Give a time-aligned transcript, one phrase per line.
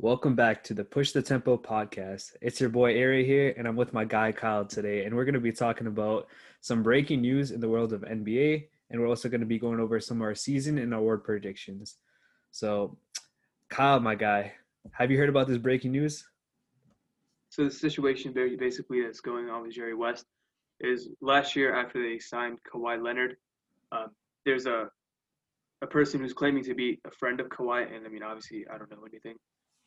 [0.00, 2.36] Welcome back to the Push the Tempo podcast.
[2.40, 5.34] It's your boy Ari here, and I'm with my guy Kyle today, and we're going
[5.34, 6.28] to be talking about
[6.60, 9.80] some breaking news in the world of NBA, and we're also going to be going
[9.80, 11.96] over some of our season and award predictions.
[12.52, 12.96] So,
[13.70, 14.52] Kyle, my guy,
[14.92, 16.24] have you heard about this breaking news?
[17.48, 20.26] So the situation basically that's going on with Jerry West
[20.78, 23.34] is last year after they signed Kawhi Leonard,
[23.90, 24.10] um,
[24.46, 24.90] there's a
[25.82, 28.78] a person who's claiming to be a friend of Kawhi, and I mean obviously I
[28.78, 29.34] don't know anything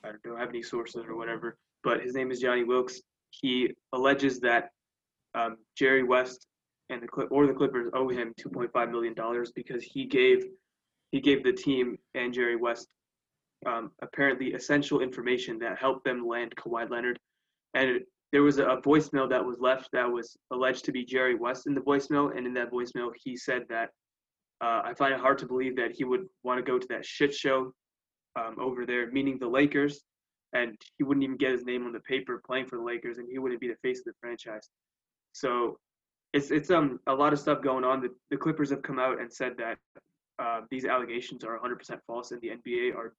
[0.04, 3.02] I don't have any sources or whatever, but his name is Johnny Wilkes.
[3.30, 4.70] He alleges that
[5.36, 6.48] um, Jerry West
[6.90, 10.46] and the Clip or the Clippers owe him 2.5 million dollars because he gave
[11.12, 12.88] he gave the team and Jerry West
[13.66, 17.20] um, apparently essential information that helped them land Kawhi Leonard.
[17.74, 21.68] And there was a voicemail that was left that was alleged to be Jerry West
[21.68, 23.90] in the voicemail, and in that voicemail he said that
[24.62, 27.06] uh, I find it hard to believe that he would want to go to that
[27.06, 27.74] shit show
[28.36, 30.02] um, over there, meaning the Lakers,
[30.54, 33.28] and he wouldn't even get his name on the paper playing for the Lakers, and
[33.32, 34.70] he wouldn't be the face of the franchise.
[35.34, 35.78] So
[36.34, 38.02] it's it's um a lot of stuff going on.
[38.02, 39.78] The, the Clippers have come out and said that
[40.40, 43.14] uh, these allegations are 100% false, and the NBA are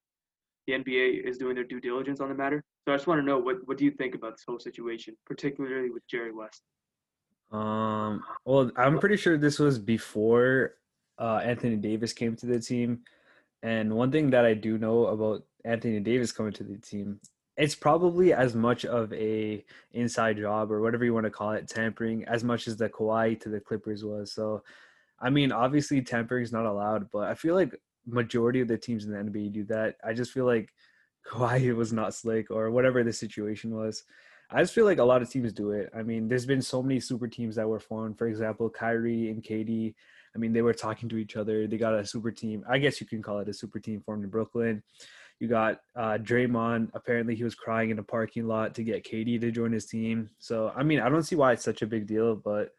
[0.66, 2.62] the NBA is doing their due diligence on the matter.
[2.84, 5.16] So I just want to know what what do you think about this whole situation,
[5.26, 6.62] particularly with Jerry West?
[7.50, 10.76] Um, well, I'm pretty sure this was before
[11.18, 13.00] uh, Anthony Davis came to the team.
[13.62, 17.20] And one thing that I do know about Anthony Davis coming to the team,
[17.56, 21.68] it's probably as much of a inside job or whatever you want to call it,
[21.68, 24.32] tampering, as much as the Kawhi to the Clippers was.
[24.32, 24.62] So,
[25.20, 27.74] I mean, obviously tampering is not allowed, but I feel like
[28.06, 29.96] majority of the teams in the NBA do that.
[30.04, 30.72] I just feel like
[31.30, 34.02] Kawhi was not slick or whatever the situation was.
[34.50, 35.90] I just feel like a lot of teams do it.
[35.96, 38.18] I mean, there's been so many super teams that were formed.
[38.18, 39.94] For example, Kyrie and KD
[40.34, 41.66] I mean, they were talking to each other.
[41.66, 42.64] They got a super team.
[42.68, 44.82] I guess you can call it a super team formed in Brooklyn.
[45.40, 46.90] You got uh, Draymond.
[46.94, 50.30] Apparently, he was crying in a parking lot to get KD to join his team.
[50.38, 52.70] So, I mean, I don't see why it's such a big deal, but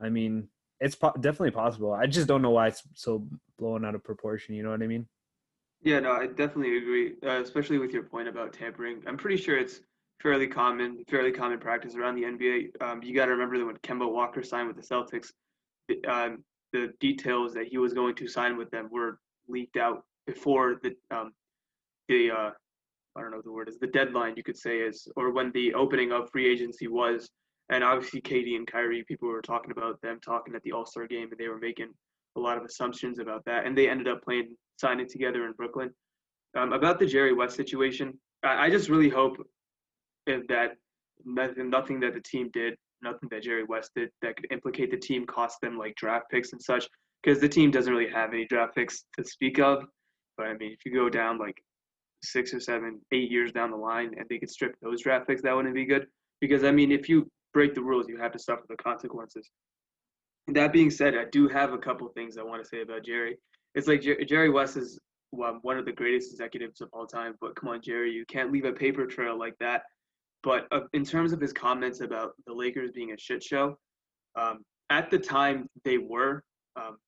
[0.00, 0.48] I mean,
[0.80, 1.92] it's po- definitely possible.
[1.92, 3.26] I just don't know why it's so
[3.58, 4.54] blown out of proportion.
[4.54, 5.06] You know what I mean?
[5.82, 9.02] Yeah, no, I definitely agree, uh, especially with your point about tampering.
[9.06, 9.80] I'm pretty sure it's
[10.20, 12.82] fairly common, fairly common practice around the NBA.
[12.82, 15.32] Um, you got to remember that when Kemba Walker signed with the Celtics,
[16.06, 20.80] um, the details that he was going to sign with them were leaked out before
[20.82, 21.32] the um,
[22.08, 22.50] the uh,
[23.16, 25.74] I don't know the word is the deadline you could say is or when the
[25.74, 27.30] opening of free agency was
[27.70, 31.06] and obviously KD and Kyrie people were talking about them talking at the All Star
[31.06, 31.92] game and they were making
[32.36, 35.90] a lot of assumptions about that and they ended up playing signing together in Brooklyn.
[36.56, 39.36] Um, about the Jerry West situation, I, I just really hope
[40.26, 40.72] that
[41.24, 44.96] nothing, nothing that the team did nothing that Jerry West did that could implicate the
[44.96, 46.86] team, cost them like draft picks and such.
[47.22, 49.84] Because the team doesn't really have any draft picks to speak of.
[50.36, 51.62] But I mean, if you go down like
[52.22, 55.42] six or seven, eight years down the line, and they could strip those draft picks,
[55.42, 56.06] that wouldn't be good.
[56.40, 59.50] Because I mean, if you break the rules, you have to suffer the consequences.
[60.48, 63.36] That being said, I do have a couple things I want to say about Jerry.
[63.74, 64.98] It's like Jer- Jerry West is
[65.30, 67.34] one of the greatest executives of all time.
[67.40, 69.82] But come on, Jerry, you can't leave a paper trail like that
[70.42, 73.76] but uh, in terms of his comments about the Lakers being a shit show,
[74.36, 76.42] um, at the time they were.
[76.76, 76.98] Um,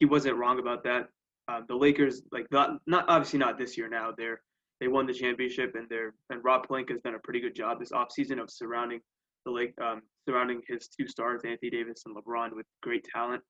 [0.00, 1.08] he wasn't wrong about that.
[1.48, 3.88] Um, the Lakers, like not, not obviously not this year.
[3.88, 4.40] Now they're
[4.80, 7.80] they won the championship and they're and Rob Pelinka has done a pretty good job
[7.80, 9.00] this offseason of surrounding
[9.44, 13.42] the Lake um, surrounding his two stars, Anthony Davis and LeBron, with great talent.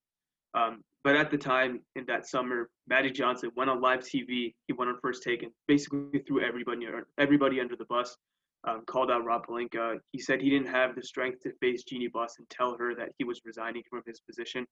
[0.55, 4.55] Um, but at the time in that summer, Magic Johnson went on live TV.
[4.67, 6.87] He went on first take and basically threw everybody
[7.19, 8.17] everybody under the bus
[8.67, 9.97] um, called out Rob Pelinka.
[10.11, 13.09] He said he didn't have the strength to face Jeannie Buss and tell her that
[13.17, 14.65] he was resigning from his position.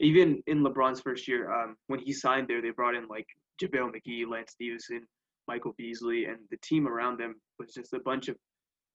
[0.00, 3.26] Even in LeBron's first year, um, when he signed there, they brought in like
[3.62, 5.06] JaVale McGee, Lance Stephenson,
[5.46, 8.36] Michael Beasley, and the team around them was just a bunch of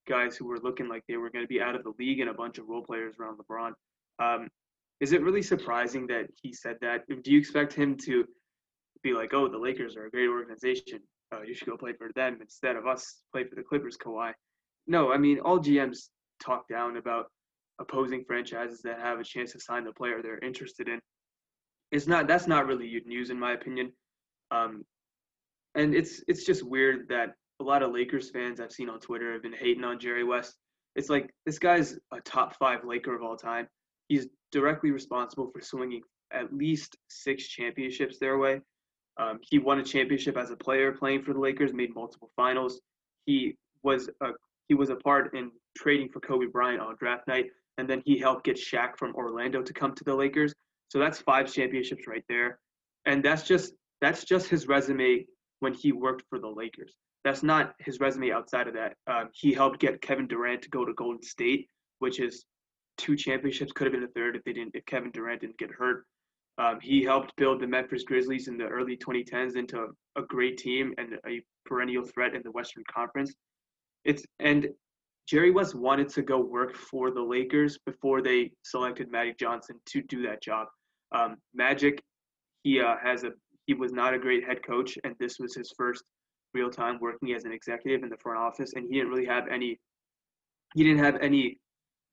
[0.08, 2.30] guys who were looking like they were going to be out of the league and
[2.30, 3.72] a bunch of role players around LeBron.
[4.20, 4.50] Um,
[5.00, 7.02] is it really surprising that he said that?
[7.08, 8.26] Do you expect him to
[9.04, 11.00] be like, oh, the Lakers are a great organization?
[11.34, 14.34] Uh, you should go play for them instead of us play for the Clippers, Kawhi.
[14.88, 16.10] No, I mean all GMs
[16.42, 17.26] talk down about
[17.80, 21.00] opposing franchises that have a chance to sign the player they're interested in.
[21.92, 23.92] It's not that's not really news in my opinion.
[24.52, 24.84] Um,
[25.76, 29.34] and it's it's just weird that a lot of Lakers fans I've seen on Twitter
[29.34, 30.56] have been hating on Jerry West.
[30.96, 33.68] It's like this guy's a top five Laker of all time.
[34.08, 38.62] He's directly responsible for swinging at least six championships their way.
[39.20, 42.82] Um, he won a championship as a player playing for the Lakers, made multiple finals.
[43.26, 44.30] He was a
[44.68, 47.48] he was a part in trading for Kobe Bryant on draft night,
[47.78, 50.54] and then he helped get Shaq from Orlando to come to the Lakers.
[50.90, 52.60] So that's five championships right there,
[53.06, 55.26] and that's just that's just his resume
[55.60, 56.94] when he worked for the Lakers.
[57.24, 58.96] that's not his resume outside of that.
[59.08, 61.68] Um, he helped get Kevin Durant to go to Golden State,
[62.00, 62.46] which is
[62.98, 63.72] two championships.
[63.74, 66.06] Could have been a third if they didn't if Kevin Durant didn't get hurt.
[66.58, 70.94] Um, he helped build the Memphis Grizzlies in the early 2010s into a great team
[70.98, 73.34] and a perennial threat in the Western Conference.
[74.06, 74.68] It's and
[75.28, 80.02] Jerry West wanted to go work for the Lakers before they selected Magic Johnson to
[80.04, 80.68] do that job.
[81.12, 82.02] Um, Magic,
[82.64, 83.32] he uh, has a
[83.66, 86.04] he was not a great head coach, and this was his first
[86.54, 89.48] real time working as an executive in the front office, and he didn't really have
[89.50, 89.78] any
[90.74, 91.60] he didn't have any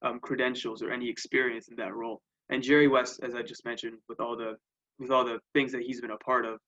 [0.03, 2.21] um, credentials or any experience in that role.
[2.51, 4.57] And Jerry West, as I just mentioned, with all the
[4.99, 6.59] with all the things that he's been a part of,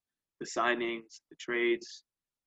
[0.41, 2.03] the signings, the trades,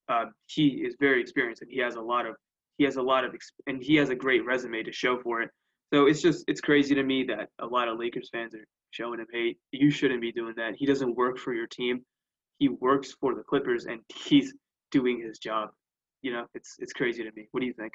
[0.09, 2.35] uh, he is very experienced and he has a lot of
[2.77, 3.33] he has a lot of
[3.67, 5.49] and he has a great resume to show for it.
[5.93, 9.19] So it's just it's crazy to me that a lot of Lakers fans are showing
[9.19, 9.57] him hate.
[9.71, 10.75] You shouldn't be doing that.
[10.75, 12.01] He doesn't work for your team.
[12.57, 14.53] He works for the Clippers and he's
[14.91, 15.69] doing his job.
[16.21, 17.47] You know, it's it's crazy to me.
[17.51, 17.93] What do you think?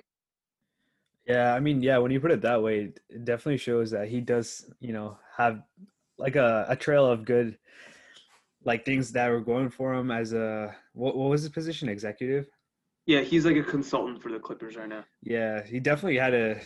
[1.27, 4.21] Yeah, I mean, yeah, when you put it that way, it definitely shows that he
[4.21, 5.63] does, you know, have
[6.19, 7.59] like a, a trail of good
[8.65, 12.49] like things that were going for him as a what, what was his position executive?
[13.07, 15.05] Yeah he's like a consultant for the clippers right now.
[15.23, 16.61] Yeah he definitely had a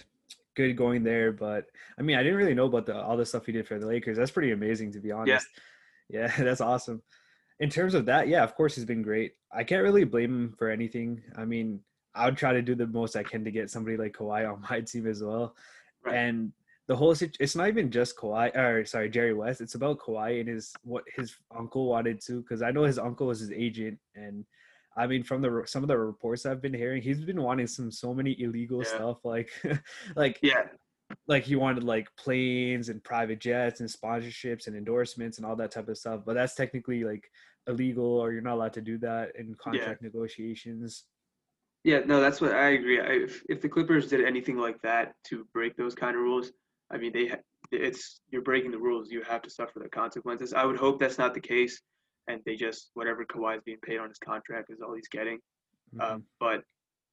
[0.55, 1.67] good going there but
[2.01, 3.87] i mean i didn't really know about the all the stuff he did for the
[3.87, 4.17] lakers.
[4.17, 5.47] That's pretty amazing to be honest.
[6.09, 7.03] Yeah, yeah that's awesome.
[7.61, 9.33] In terms of that yeah of course he's been great.
[9.53, 11.23] I can't really blame him for anything.
[11.37, 11.81] I mean
[12.19, 14.65] i would try to do the most i can to get somebody like Kawhi on
[14.71, 15.55] my team as well
[16.05, 16.15] right.
[16.15, 16.53] and
[16.89, 19.61] the whole it's not even just Kawhi or sorry Jerry West.
[19.61, 23.27] It's about Kawhi and his what his uncle wanted to because I know his uncle
[23.27, 24.45] was his agent and
[24.97, 27.93] I mean from the some of the reports I've been hearing he's been wanting some
[27.93, 28.89] so many illegal yeah.
[28.89, 29.51] stuff like
[30.17, 30.63] like yeah
[31.27, 35.71] like he wanted like planes and private jets and sponsorships and endorsements and all that
[35.71, 37.31] type of stuff but that's technically like
[37.67, 40.07] illegal or you're not allowed to do that in contract yeah.
[40.07, 41.05] negotiations
[41.85, 45.15] yeah no that's what i agree I, if, if the clippers did anything like that
[45.29, 46.53] to break those kind of rules
[46.91, 47.33] I mean, they
[47.71, 49.11] it's you're breaking the rules.
[49.11, 50.53] You have to suffer the consequences.
[50.55, 51.81] I would hope that's not the case,
[52.27, 55.39] and they just whatever Kawhi is being paid on his contract is all he's getting.
[55.95, 56.01] Mm-hmm.
[56.01, 56.63] Um, but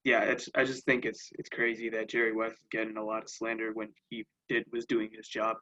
[0.04, 3.22] yeah, it's I just think it's it's crazy that Jerry West is getting a lot
[3.22, 5.56] of slander when he did was doing his job.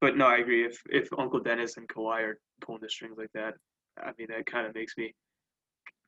[0.00, 0.64] But no, I agree.
[0.64, 3.54] If if Uncle Dennis and Kawhi are pulling the strings like that,
[3.98, 5.14] I mean that kind of makes me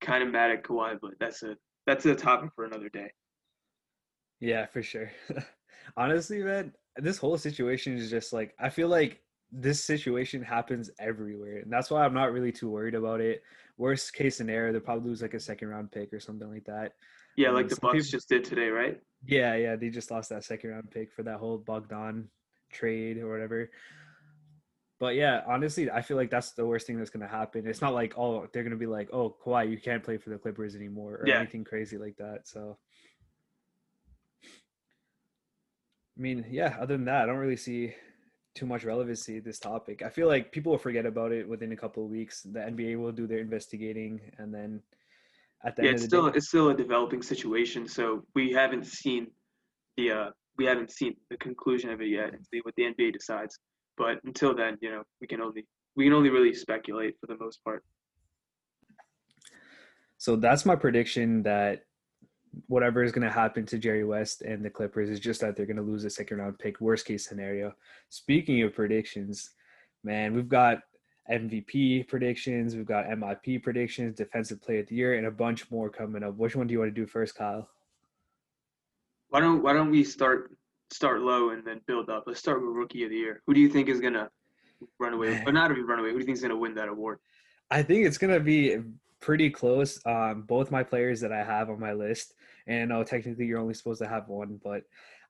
[0.00, 0.98] kind of mad at Kawhi.
[1.00, 3.12] But that's a that's a topic for another day.
[4.40, 5.10] Yeah, for sure.
[5.96, 9.20] Honestly, man, this whole situation is just like I feel like
[9.52, 13.42] this situation happens everywhere, and that's why I'm not really too worried about it.
[13.76, 16.92] Worst case scenario, they'll probably lose like a second round pick or something like that.
[17.36, 19.00] Yeah, um, like the Bucks people, just did today, right?
[19.26, 22.28] Yeah, yeah, they just lost that second round pick for that whole Bogdan
[22.72, 23.70] trade or whatever.
[25.00, 27.66] But yeah, honestly, I feel like that's the worst thing that's gonna happen.
[27.66, 30.38] It's not like oh they're gonna be like oh Kawhi you can't play for the
[30.38, 31.38] Clippers anymore or yeah.
[31.38, 32.46] anything crazy like that.
[32.46, 32.78] So
[36.16, 37.92] I mean, yeah, other than that, I don't really see
[38.54, 40.02] too much relevancy this topic.
[40.02, 42.42] I feel like people will forget about it within a couple of weeks.
[42.42, 44.80] The NBA will do their investigating and then
[45.64, 47.88] at the yeah, end it's still day, it's still a developing situation.
[47.88, 49.28] So we haven't seen
[49.96, 53.12] the uh, we haven't seen the conclusion of it yet and see what the NBA
[53.12, 53.58] decides.
[53.96, 57.36] But until then, you know, we can only we can only really speculate for the
[57.38, 57.84] most part.
[60.18, 61.84] So that's my prediction that
[62.66, 65.66] whatever is going to happen to Jerry West and the Clippers is just that they're
[65.66, 67.72] going to lose a second round pick, worst case scenario.
[68.08, 69.50] Speaking of predictions,
[70.02, 70.78] man, we've got
[71.30, 75.88] MVP predictions, we've got MIP predictions, Defensive Player of the Year, and a bunch more
[75.88, 76.36] coming up.
[76.36, 77.68] Which one do you want to do first, Kyle?
[79.30, 80.56] Why don't Why don't we start
[80.94, 82.24] start low and then build up?
[82.26, 83.42] Let's start with Rookie of the Year.
[83.46, 84.30] Who do you think is going to
[85.00, 86.10] run away, but not be run away?
[86.10, 87.18] Who do you think is going to win that award?
[87.70, 88.78] I think it's going to be
[89.20, 89.98] pretty close.
[90.06, 92.34] Um, both my players that I have on my list,
[92.68, 94.82] and I know technically you're only supposed to have one, but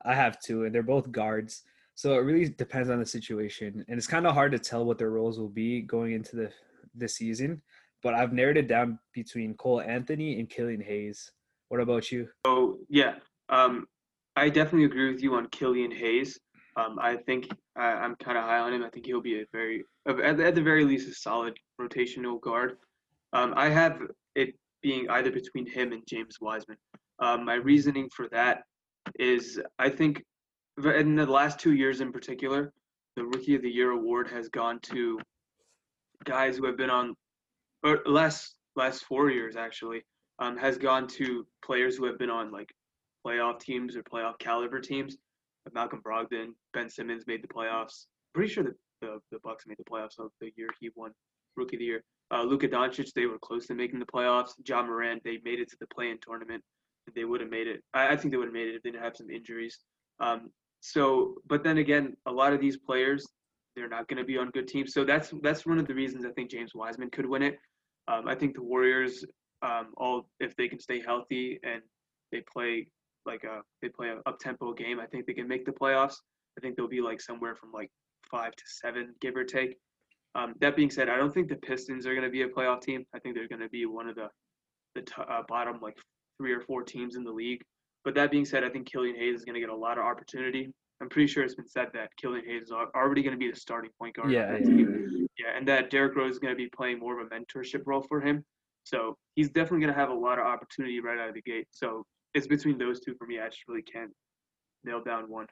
[0.03, 1.63] I have two, and they're both guards.
[1.95, 4.99] So it really depends on the situation, and it's kind of hard to tell what
[4.99, 6.51] their roles will be going into the
[6.93, 7.61] the season.
[8.03, 11.31] But I've narrowed it down between Cole Anthony and Killian Hayes.
[11.69, 12.27] What about you?
[12.43, 13.15] Oh yeah,
[13.49, 13.87] um,
[14.35, 16.39] I definitely agree with you on Killian Hayes.
[16.77, 18.83] Um, I think I, am kind of high on him.
[18.83, 22.41] I think he'll be a very, at the, at the very least, a solid rotational
[22.41, 22.77] guard.
[23.31, 24.01] Um, I have
[24.35, 26.77] it being either between him and James Wiseman.
[27.19, 28.63] Um, my reasoning for that
[29.17, 30.21] is I think
[30.83, 32.73] in the last two years in particular,
[33.15, 35.17] the Rookie of the Year award has gone to
[36.25, 37.15] guys who have been on,
[37.83, 40.03] or last last four years actually,
[40.39, 42.69] um, has gone to players who have been on like
[43.25, 45.17] playoff teams or playoff caliber teams.
[45.73, 48.05] Malcolm Brogdon, Ben Simmons made the playoffs.
[48.33, 51.11] Pretty sure that the, the Bucks made the playoffs of the year he won
[51.55, 52.03] Rookie of the Year.
[52.31, 54.51] Uh, Luka Doncic, they were close to making the playoffs.
[54.67, 56.63] Ja Morant, they made it to the play-in tournament.
[57.15, 57.83] They would have made it.
[57.93, 59.79] I, I think they would have made it if they didn't have some injuries.
[60.19, 60.51] Um,
[60.81, 63.25] so, but then again, a lot of these players,
[63.75, 64.93] they're not going to be on good teams.
[64.93, 67.57] So that's that's one of the reasons I think James Wiseman could win it.
[68.07, 69.25] Um, I think the Warriors,
[69.61, 71.81] um, all if they can stay healthy and
[72.31, 72.87] they play
[73.25, 76.15] like a they play a up tempo game, I think they can make the playoffs.
[76.57, 77.91] I think they'll be like somewhere from like
[78.29, 79.77] five to seven, give or take.
[80.35, 82.81] Um, that being said, I don't think the Pistons are going to be a playoff
[82.81, 83.05] team.
[83.13, 84.29] I think they're going to be one of the
[84.95, 85.97] the t- uh, bottom like
[86.37, 87.61] three or four teams in the league.
[88.03, 90.05] But that being said, I think Killian Hayes is going to get a lot of
[90.05, 90.71] opportunity.
[91.01, 93.57] I'm pretty sure it's been said that Killian Hayes is already going to be the
[93.57, 94.31] starting point guard.
[94.31, 94.85] Yeah, yeah,
[95.37, 98.05] yeah, and that Derrick Rose is going to be playing more of a mentorship role
[98.07, 98.45] for him.
[98.83, 101.67] So he's definitely going to have a lot of opportunity right out of the gate.
[101.71, 102.05] So
[102.35, 103.39] it's between those two for me.
[103.39, 104.11] I just really can't
[104.83, 105.47] nail down one.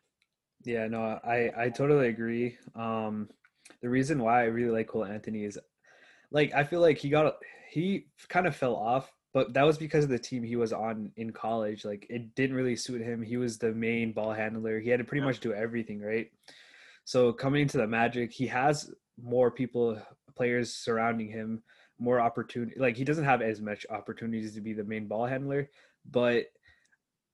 [0.65, 2.57] Yeah, no, I I totally agree.
[2.75, 3.29] Um,
[3.81, 5.57] the reason why I really like Cole Anthony is,
[6.31, 7.35] like, I feel like he got
[7.71, 11.11] he kind of fell off, but that was because of the team he was on
[11.15, 11.85] in college.
[11.85, 13.21] Like, it didn't really suit him.
[13.21, 14.79] He was the main ball handler.
[14.79, 15.27] He had to pretty yeah.
[15.27, 16.29] much do everything, right?
[17.05, 19.99] So coming into the Magic, he has more people,
[20.35, 21.63] players surrounding him,
[21.99, 22.75] more opportunity.
[22.77, 25.69] Like he doesn't have as much opportunities to be the main ball handler,
[26.09, 26.45] but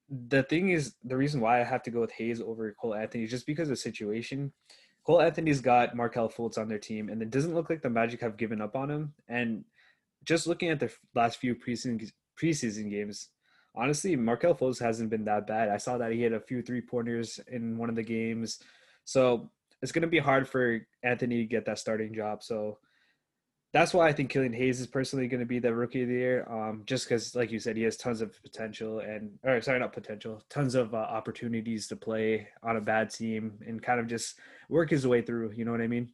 [0.10, 3.24] the thing is, the reason why I have to go with Hayes over Cole Anthony
[3.24, 4.52] is just because of the situation.
[5.06, 8.22] Cole Anthony's got Markelle Fultz on their team, and it doesn't look like the Magic
[8.22, 9.14] have given up on him.
[9.28, 9.64] And
[10.24, 12.12] just looking at the last few preseason
[12.42, 13.30] preseason games,
[13.76, 15.70] honestly, Markelle Fultz hasn't been that bad.
[15.70, 18.60] I saw that he had a few three pointers in one of the games,
[19.06, 19.50] so
[19.82, 22.44] it's going to be hard for Anthony to get that starting job.
[22.44, 22.80] So
[23.72, 26.16] that's why I think Killian Hayes is personally going to be the rookie of the
[26.16, 26.48] year.
[26.50, 29.94] Um, just because, like you said, he has tons of potential and, or sorry, not
[29.94, 34.40] potential, tons of uh, opportunities to play on a bad team and kind of just
[34.70, 35.52] work his way through.
[35.56, 36.10] You know what I mean?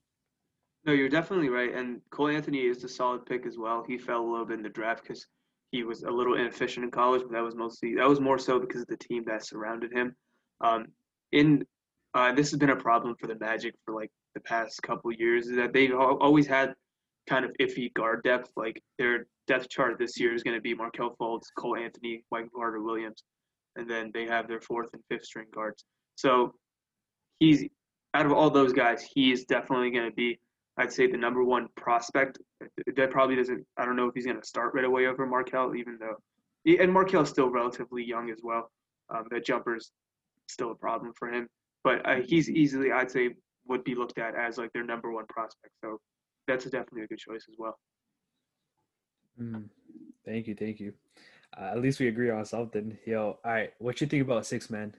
[0.86, 1.74] No, you're definitely right.
[1.74, 3.86] And Cole Anthony is a solid pick as well.
[3.88, 5.26] He fell a little bit in the draft because
[5.72, 8.60] he was a little inefficient in college, but that was mostly that was more so
[8.60, 10.16] because of the team that surrounded him.
[10.62, 10.88] Um,
[11.32, 11.66] in
[12.14, 15.48] uh, this has been a problem for the Magic for like the past couple years
[15.48, 16.74] is that they've always had
[17.30, 18.50] kind of iffy guard depth.
[18.56, 22.48] Like their depth chart this year is going to be Markelle Fultz, Cole Anthony, Mike
[22.56, 23.24] Carter Williams,
[23.76, 25.86] and then they have their fourth and fifth string guards.
[26.16, 26.54] So
[27.40, 27.66] he's
[28.14, 30.40] out of all those guys, he's definitely going to be,
[30.78, 32.40] I'd say, the number one prospect.
[32.96, 33.66] That probably doesn't.
[33.78, 36.16] I don't know if he's going to start right away over Markelle, even though,
[36.82, 38.72] and Markelle's still relatively young as well.
[39.14, 39.92] Um, that jumper's
[40.48, 41.48] still a problem for him,
[41.84, 43.32] but uh, he's easily, I'd say,
[43.68, 45.74] would be looked at as like their number one prospect.
[45.84, 46.00] So
[46.48, 47.78] that's definitely a good choice as well.
[49.42, 49.70] Mm,
[50.26, 50.94] thank you, thank you.
[51.58, 52.98] Uh, at least we agree on something.
[53.06, 53.72] Yo, all right.
[53.80, 54.94] What you think about six man?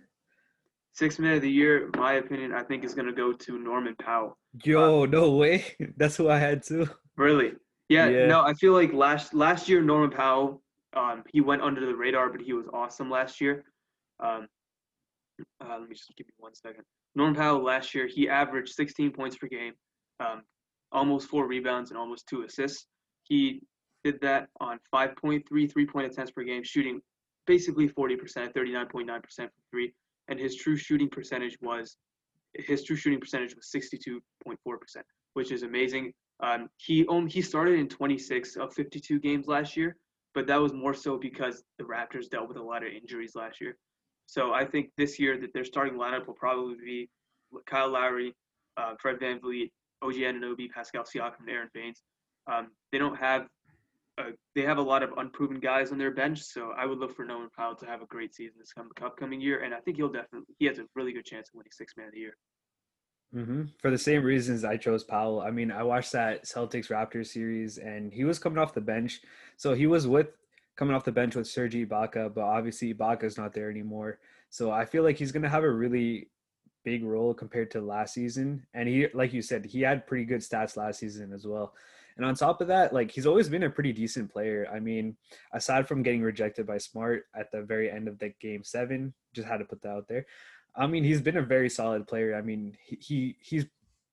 [0.92, 4.38] Six man of the year, my opinion, I think is gonna go to Norman Powell.
[4.64, 5.64] Yo, uh, no way.
[5.96, 6.88] That's who I had too.
[7.16, 7.52] Really?
[7.88, 10.62] Yeah, yeah, No, I feel like last last year Norman Powell,
[10.96, 13.64] um, he went under the radar, but he was awesome last year.
[14.20, 14.48] Um,
[15.60, 16.84] uh, let me just give me one second.
[17.14, 19.74] Norman Powell last year, he averaged 16 points per game,
[20.20, 20.42] um,
[20.92, 22.86] almost four rebounds and almost two assists.
[23.24, 23.62] He
[24.04, 27.00] did that on 5.3 three-point attempts per game, shooting
[27.46, 28.18] basically 40%,
[28.52, 29.92] 39.9% from three,
[30.28, 31.96] and his true shooting percentage was
[32.54, 34.56] his true shooting percentage was 62.4%,
[35.34, 36.12] which is amazing.
[36.40, 39.96] Um, he only, he started in 26 of 52 games last year,
[40.34, 43.60] but that was more so because the Raptors dealt with a lot of injuries last
[43.60, 43.76] year.
[44.26, 47.10] So I think this year that their starting lineup will probably be
[47.66, 48.34] Kyle Lowry,
[48.76, 49.70] uh, Fred VanVleet,
[50.02, 52.02] OG Anunoby, Pascal Siakam, and Aron Baynes.
[52.50, 53.46] Um, they don't have
[54.54, 57.24] they have a lot of unproven guys on their bench, so I would look for
[57.24, 60.08] Norman Powell to have a great season this coming upcoming year, and I think he'll
[60.08, 62.36] definitely he has a really good chance of winning Six Man of the Year.
[63.34, 63.62] Mm-hmm.
[63.82, 65.40] For the same reasons I chose Powell.
[65.40, 69.20] I mean, I watched that Celtics Raptors series, and he was coming off the bench,
[69.56, 70.28] so he was with
[70.76, 74.18] coming off the bench with Serge Ibaka, but obviously Ibaka's not there anymore.
[74.50, 76.28] So I feel like he's gonna have a really
[76.86, 78.64] big role compared to last season.
[78.72, 81.74] And he, like you said, he had pretty good stats last season as well.
[82.16, 84.68] And on top of that, like he's always been a pretty decent player.
[84.72, 85.16] I mean,
[85.52, 89.48] aside from getting rejected by Smart at the very end of the game seven, just
[89.48, 90.24] had to put that out there.
[90.76, 92.36] I mean, he's been a very solid player.
[92.36, 93.66] I mean, he, he he's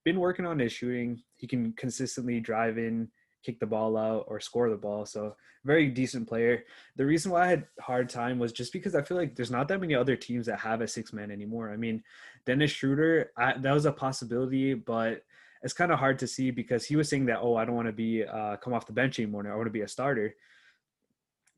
[0.04, 1.22] been working on his shooting.
[1.36, 3.10] He can consistently drive in,
[3.44, 5.06] kick the ball out, or score the ball.
[5.06, 6.64] So very decent player.
[6.96, 9.68] The reason why I had hard time was just because I feel like there's not
[9.70, 11.72] that many other teams that have a six man anymore.
[11.72, 12.04] I mean,
[12.46, 15.24] Dennis Schroeder, I, that was a possibility, but
[15.62, 17.88] it's kind of hard to see because he was saying that, oh, I don't want
[17.88, 19.50] to be uh, come off the bench anymore.
[19.50, 20.36] I want to be a starter.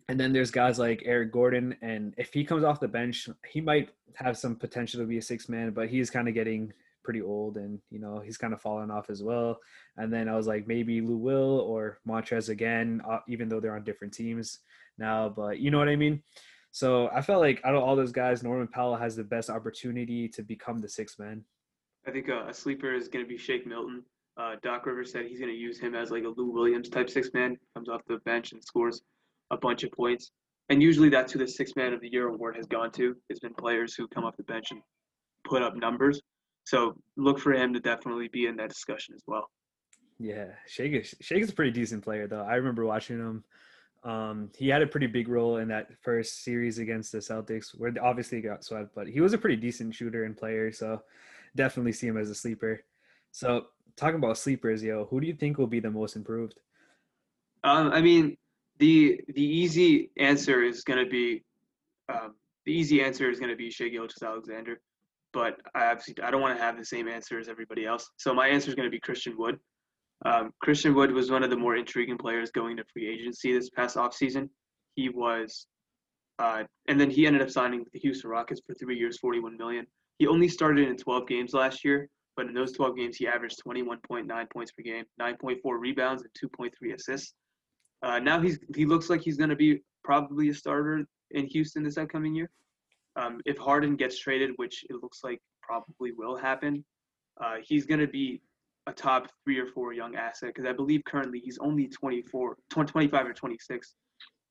[0.08, 3.60] And then there's guys like Eric Gordon, and if he comes off the bench, he
[3.60, 6.72] might have some potential to be a six man, but he's kind of getting
[7.06, 9.60] pretty old, and you know he's kind of fallen off as well.
[9.98, 13.76] And then I was like, maybe Lou Will or Montrez again, uh, even though they're
[13.76, 14.60] on different teams
[14.98, 15.30] now.
[15.30, 16.22] But you know what I mean.
[16.72, 20.28] So I felt like out of all those guys, Norman Powell has the best opportunity
[20.28, 21.46] to become the sixth man.
[22.06, 24.04] I think uh, a sleeper is going to be Shake Milton.
[24.38, 27.10] Uh, Doc Rivers said he's going to use him as like a Lou Williams type
[27.10, 29.02] six man, comes off the bench and scores
[29.52, 30.32] a bunch of points.
[30.70, 33.16] And usually that's who the six man of the year award has gone to.
[33.30, 34.82] It's been players who come off the bench and
[35.46, 36.20] put up numbers.
[36.66, 39.50] So look for him to definitely be in that discussion as well.
[40.20, 42.42] Yeah, Shake is Shake is a pretty decent player though.
[42.44, 43.44] I remember watching him.
[44.04, 47.92] Um, he had a pretty big role in that first series against the Celtics, where
[48.02, 50.72] obviously he got swept, but he was a pretty decent shooter and player.
[50.72, 51.02] So
[51.56, 52.84] definitely see him as a sleeper.
[53.32, 56.60] So talking about sleepers, yo, who do you think will be the most improved?
[57.64, 58.38] Um, I mean,
[58.78, 61.44] the the easy answer is going to be
[62.10, 64.80] um, the easy answer is going to be Shai Gilgeous-Alexander,
[65.36, 68.10] but I obviously I don't want to have the same answer as everybody else.
[68.15, 69.60] So my answer is going to be Christian Wood.
[70.25, 73.70] Um, Christian Wood was one of the more intriguing players going to free agency this
[73.70, 74.48] past offseason.
[74.96, 75.68] He was,
[76.39, 79.58] uh, and then he ended up signing with the Houston Rockets for three years, 41
[79.58, 79.86] million.
[80.20, 83.62] He only started in 12 games last year, but in those 12 games, he averaged
[83.68, 87.34] 21.9 points per game, 9.4 rebounds, and 2.3 assists.
[88.01, 91.84] Uh, now he's he looks like he's going to be probably a starter in Houston
[91.84, 92.50] this upcoming year.
[93.16, 96.84] Um, if Harden gets traded, which it looks like probably will happen,
[97.42, 98.42] uh, he's going to be
[98.88, 102.92] a top three or four young asset because I believe currently he's only 24, 20,
[102.92, 103.96] 25 or 26,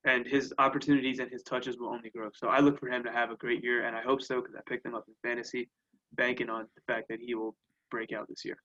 [0.04, 2.30] and his opportunities and his touches will only grow.
[2.34, 4.54] So I look for him to have a great year, and I hope so because
[4.56, 5.68] I picked him up in fantasy,
[6.12, 7.54] banking on the fact that he will
[7.90, 8.56] break out this year.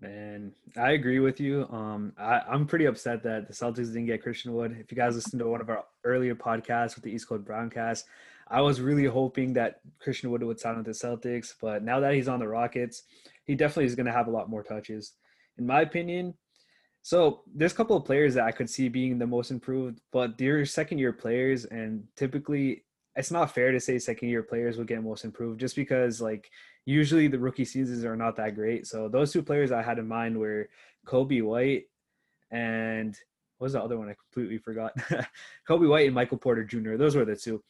[0.00, 1.66] Man, I agree with you.
[1.70, 4.76] Um, I, am pretty upset that the Celtics didn't get Christian Wood.
[4.78, 8.04] If you guys listened to one of our earlier podcasts with the East Coast Browncast,
[8.54, 12.14] I was really hoping that Christian Wood would sign with the Celtics, but now that
[12.14, 13.02] he's on the Rockets,
[13.46, 15.14] he definitely is going to have a lot more touches,
[15.58, 16.34] in my opinion.
[17.02, 20.38] So there's a couple of players that I could see being the most improved, but
[20.38, 22.84] they're second year players, and typically
[23.16, 26.48] it's not fair to say second year players will get most improved just because like
[26.84, 28.86] usually the rookie seasons are not that great.
[28.86, 30.68] So those two players I had in mind were
[31.08, 31.86] Coby White
[32.52, 33.16] and
[33.58, 34.08] what was the other one?
[34.08, 34.96] I completely forgot.
[35.68, 36.96] Coby White and Michael Porter Jr.
[36.96, 37.62] Those were the two.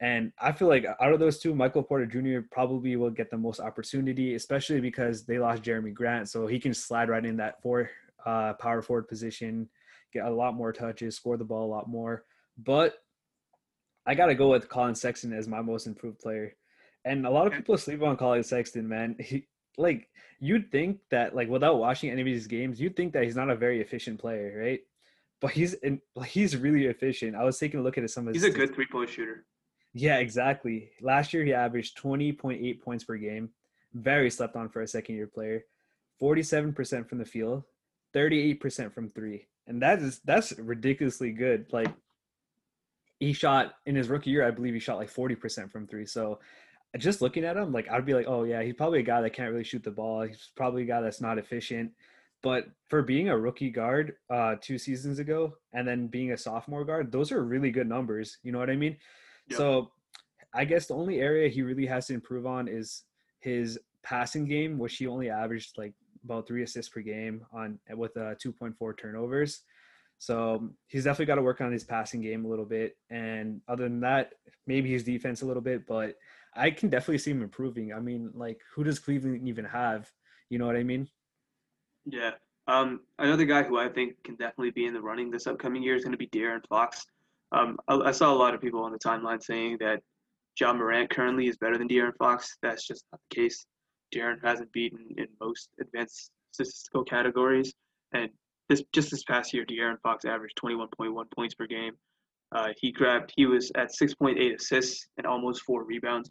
[0.00, 2.46] And I feel like out of those two, Michael Porter Jr.
[2.50, 6.28] probably will get the most opportunity, especially because they lost Jerami Grant.
[6.28, 7.90] So he can slide right in that four
[8.26, 9.68] uh, power forward position,
[10.12, 12.24] get a lot more touches, score the ball a lot more.
[12.58, 12.98] But
[14.04, 16.54] I got to go with Collin Sexton as my most improved player.
[17.04, 19.16] And a lot of people sleep on Collin Sexton, man.
[19.24, 19.46] He,
[19.78, 20.08] like
[20.40, 23.50] you'd think that like without watching any of his games, you'd think that he's not
[23.50, 24.80] a very efficient player, right?
[25.40, 27.36] But he's in, he's really efficient.
[27.36, 28.34] I was taking a look at some of.
[28.34, 28.42] His.
[28.42, 29.44] He's a good three point shooter.
[29.98, 30.90] Yeah, exactly.
[31.00, 33.48] Last year he averaged twenty point eight points per game.
[33.94, 35.64] Very slept on for a second year player.
[36.18, 37.64] Forty seven percent from the field,
[38.12, 41.72] thirty eight percent from three, and that is that's ridiculously good.
[41.72, 41.88] Like
[43.20, 46.04] he shot in his rookie year, I believe he shot like forty percent from three.
[46.04, 46.40] So
[46.98, 49.32] just looking at him, like I'd be like, oh yeah, he's probably a guy that
[49.32, 50.22] can't really shoot the ball.
[50.22, 51.92] He's probably a guy that's not efficient.
[52.42, 56.84] But for being a rookie guard uh, two seasons ago and then being a sophomore
[56.84, 58.36] guard, those are really good numbers.
[58.42, 58.98] You know what I mean?
[59.48, 59.58] Yep.
[59.58, 59.90] So
[60.54, 63.02] I guess the only area he really has to improve on is
[63.40, 65.92] his passing game, which he only averaged like
[66.24, 69.62] about three assists per game on with uh, 2.4 turnovers.
[70.18, 72.96] So he's definitely got to work on his passing game a little bit.
[73.10, 74.32] And other than that,
[74.66, 76.16] maybe his defense a little bit, but
[76.54, 77.92] I can definitely see him improving.
[77.92, 80.10] I mean, like, who does Cleveland even have?
[80.48, 81.06] You know what I mean?
[82.06, 82.32] Yeah.
[82.66, 85.94] Um, another guy who I think can definitely be in the running this upcoming year
[85.94, 87.06] is going to be De'Aaron Fox.
[87.52, 90.00] Um, I, I, saw a lot of people on the timeline saying that
[90.58, 92.56] Ja Morant currently is better than De'Aaron Fox.
[92.62, 93.66] That's just not the case.
[94.14, 97.72] De'Aaron hasn't beaten in most advanced statistical categories,
[98.12, 98.30] and
[98.68, 101.92] this just this past year, De'Aaron Fox averaged 21.1 points per game.
[102.52, 106.30] Uh, he grabbed, he was at 6.8 assists and almost four rebounds.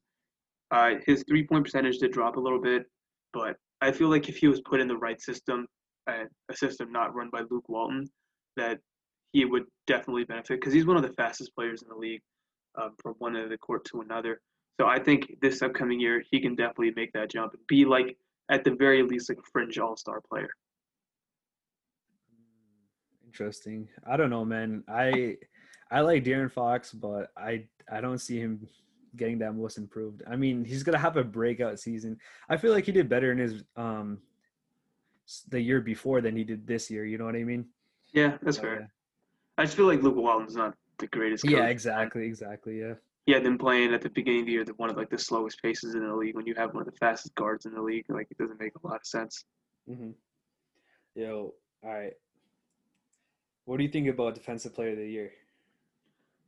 [0.72, 2.84] Uh, his three point percentage did drop a little bit,
[3.34, 5.68] but I feel like if he was put in the right system,
[6.10, 8.08] uh, a system not run by Luke Walton,
[8.58, 8.80] that
[9.36, 12.22] he would definitely benefit because he's one of the fastest players in the league
[12.82, 14.40] um, from one end of the court to another.
[14.80, 18.16] So I think this upcoming year he can definitely make that jump and be like
[18.50, 20.48] at the very least like a fringe all star player.
[23.26, 23.90] Interesting.
[24.10, 24.86] I don't know, man.
[24.88, 25.36] I
[25.92, 28.66] I like De'Aaron Fox, but I I don't see him
[29.18, 30.24] getting that most improved.
[30.26, 32.18] I mean, he's gonna have a breakout season.
[32.48, 34.20] I feel like he did better in his um
[35.50, 37.04] the year before than he did this year.
[37.04, 37.66] You know what I mean?
[38.14, 38.95] Yeah, that's fair.
[39.58, 41.44] I just feel like Luke Walton's not the greatest.
[41.44, 41.54] Coach.
[41.54, 42.80] Yeah, exactly, exactly.
[42.80, 42.94] Yeah.
[43.26, 45.18] he had them playing at the beginning of the year the one of like the
[45.18, 46.36] slowest paces in the league.
[46.36, 48.74] When you have one of the fastest guards in the league, like it doesn't make
[48.82, 49.46] a lot of sense.
[49.90, 50.12] Mm-hmm.
[51.16, 52.14] Yo, all right.
[53.66, 55.32] What do you think about defensive player of the year?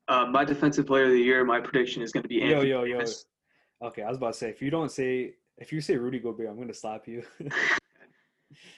[0.09, 2.79] Um, my defensive player of the year, my prediction is going to be Anthony yo,
[2.79, 2.97] yo, yo.
[2.99, 3.25] Davis.
[3.81, 6.49] Okay, I was about to say if you don't say if you say Rudy Gobert,
[6.49, 7.23] I'm gonna slap you.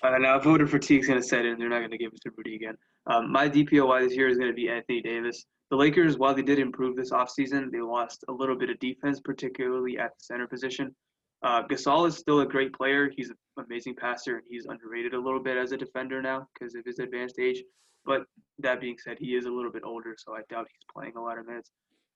[0.04, 1.58] Uh, now, voter fatigue's going to set in.
[1.58, 2.76] They're not going to give it to Rudy again.
[3.08, 5.46] Um, my DPOY this year is going to be Anthony Davis.
[5.70, 9.20] The Lakers, while they did improve this offseason, they lost a little bit of defense,
[9.20, 10.96] particularly at the center position.
[11.44, 13.12] Uh, Gasol is still a great player.
[13.16, 16.76] He's an amazing passer, and he's underrated a little bit as a defender now because
[16.76, 17.64] of his advanced age.
[18.06, 18.24] But
[18.60, 21.22] that being said, he is a little bit older, so I doubt he's playing a
[21.22, 21.72] lot of minutes.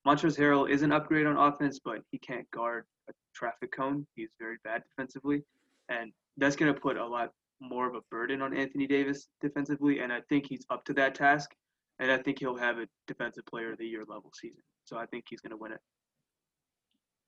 [0.05, 4.05] Montrezl Harrell is an upgrade on offense, but he can't guard a traffic cone.
[4.15, 5.43] He's very bad defensively,
[5.89, 7.31] and that's going to put a lot
[7.63, 11.15] more of a burden on Anthony Davis defensively, and I think he's up to that
[11.15, 11.52] task.
[11.99, 14.63] And I think he'll have a defensive player of the year level season.
[14.84, 15.80] So I think he's going to win it.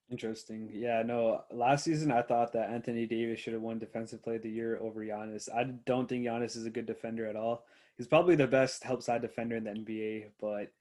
[0.09, 0.69] Interesting.
[0.71, 4.43] Yeah, no, last season I thought that Anthony Davis should have won Defensive Player of
[4.43, 5.49] the Year over Giannis.
[5.53, 7.65] I don't think Giannis is a good defender at all.
[7.97, 10.71] He's probably the best help side defender in the NBA, but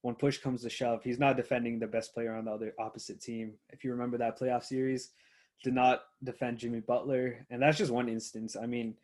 [0.00, 3.20] when push comes to shove, he's not defending the best player on the other opposite
[3.20, 3.52] team.
[3.70, 5.10] If you remember that playoff series,
[5.62, 8.56] did not defend Jimmy Butler, and that's just one instance.
[8.60, 8.94] I mean,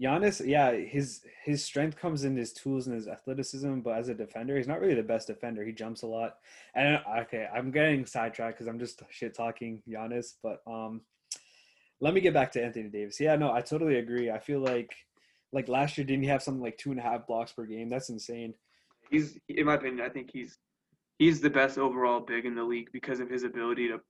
[0.00, 4.14] Giannis, yeah, his his strength comes in his tools and his athleticism, but as a
[4.14, 5.64] defender, he's not really the best defender.
[5.64, 6.36] He jumps a lot.
[6.74, 11.02] And okay, I'm getting sidetracked because I'm just shit talking Giannis, but um,
[12.00, 13.20] let me get back to Anthony Davis.
[13.20, 14.30] Yeah, no, I totally agree.
[14.30, 14.94] I feel like
[15.52, 17.90] like last year, didn't he have something like two and a half blocks per game?
[17.90, 18.54] That's insane.
[19.10, 20.56] He's, in my opinion, I think he's
[21.18, 24.00] he's the best overall big in the league because of his ability to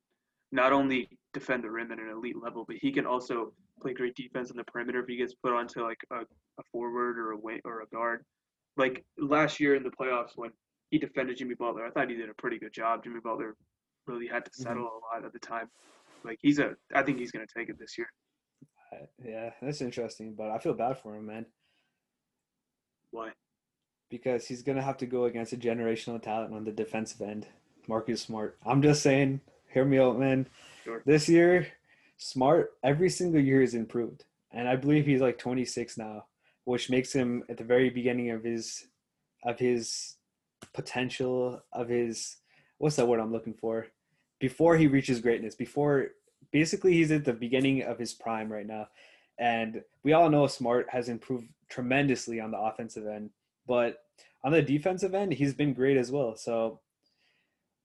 [0.52, 4.14] not only defend the rim at an elite level, but he can also play great
[4.14, 7.38] defense on the perimeter if he gets put onto like a, a forward or a
[7.38, 8.24] wing or a guard.
[8.76, 10.50] Like last year in the playoffs when
[10.90, 13.04] he defended Jimmy Butler, I thought he did a pretty good job.
[13.04, 13.54] Jimmy Butler
[14.06, 15.14] really had to settle mm-hmm.
[15.14, 15.68] a lot at the time.
[16.24, 18.08] Like he's a, I think he's gonna take it this year.
[18.92, 21.46] Uh, yeah, that's interesting, but I feel bad for him, man.
[23.10, 23.30] Why?
[24.10, 27.46] Because he's gonna have to go against a generational talent on the defensive end,
[27.88, 28.58] Marcus Smart.
[28.66, 29.40] I'm just saying,
[29.72, 30.46] hear me out, man.
[30.84, 31.02] Sure.
[31.06, 31.66] This year,
[32.16, 36.26] Smart every single year is improved, and I believe he's like 26 now,
[36.64, 38.88] which makes him at the very beginning of his
[39.44, 40.16] of his
[40.74, 42.36] potential of his
[42.78, 43.86] what's that word I'm looking for
[44.38, 46.08] before he reaches greatness before
[46.52, 48.88] basically he's at the beginning of his prime right now
[49.38, 53.30] and we all know smart has improved tremendously on the offensive end
[53.66, 54.04] but
[54.44, 56.80] on the defensive end he's been great as well so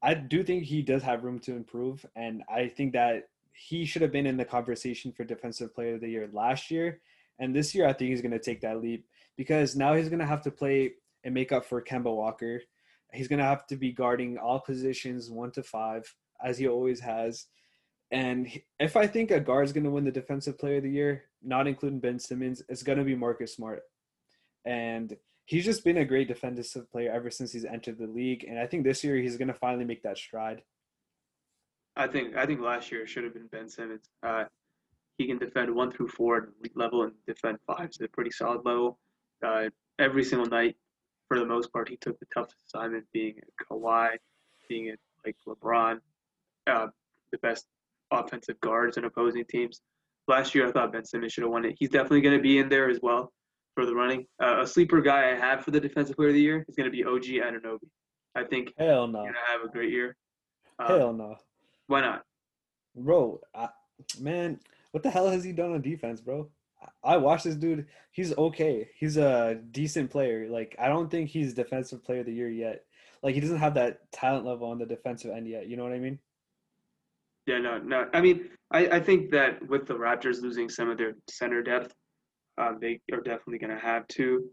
[0.06, 4.04] I do think he does have room to improve, and I think that he should
[4.04, 7.00] have been in the conversation for Defensive Player of the Year last year.
[7.40, 10.20] And this year, I think he's going to take that leap because now he's going
[10.20, 12.62] to have to play and make up for Kemba Walker.
[13.14, 16.14] He's going to have to be guarding all positions one to five,
[16.44, 17.48] as he always has.
[18.12, 18.48] And
[18.80, 21.24] if I think a guard is going to win the Defensive Player of the Year,
[21.42, 23.82] not including Ben Simmons, it's going to be Marcus Smart.
[24.66, 28.60] And he's just been a great defensive player ever since he's entered the league, and
[28.60, 30.64] I think this year he's going to finally make that stride.
[31.96, 34.10] I think I think last year should have been Ben Simmons.
[34.22, 34.46] Uh,
[35.18, 38.32] he can defend one through four at elite level and defend five to a pretty
[38.32, 39.00] solid level.
[39.46, 40.76] Uh, every single night,
[41.30, 44.18] for the most part, he took the toughest assignment, being at Kawhi,
[44.68, 46.00] being at like LeBron,
[46.68, 46.88] uh,
[47.32, 47.66] the best
[48.12, 49.82] offensive guards in opposing teams.
[50.28, 51.76] Last year, I thought Ben Simmons should have won it.
[51.80, 53.32] He's definitely going to be in there as well
[53.76, 54.26] for the running.
[54.42, 56.90] Uh, a sleeper guy I have for the defensive player of the year is going
[56.90, 57.88] to be OG Anunoby.
[58.34, 60.16] I think hell no, he's going to have a great year.
[60.80, 61.36] Um, hell no.
[61.88, 62.24] Why not,
[62.96, 63.40] bro?
[63.54, 63.70] I,
[64.20, 64.60] man,
[64.92, 66.50] what the hell has he done on defense, bro?
[67.04, 67.86] I watched this dude.
[68.12, 68.90] He's okay.
[68.96, 70.48] He's a decent player.
[70.50, 72.84] Like I don't think he's defensive player of the year yet.
[73.24, 75.68] Like he doesn't have that talent level on the defensive end yet.
[75.68, 76.20] You know what I mean?
[77.48, 78.08] Yeah, no, no.
[78.14, 81.94] I mean, I, I think that with the Raptors losing some of their center depth,
[82.58, 84.50] um, they are definitely going to have to.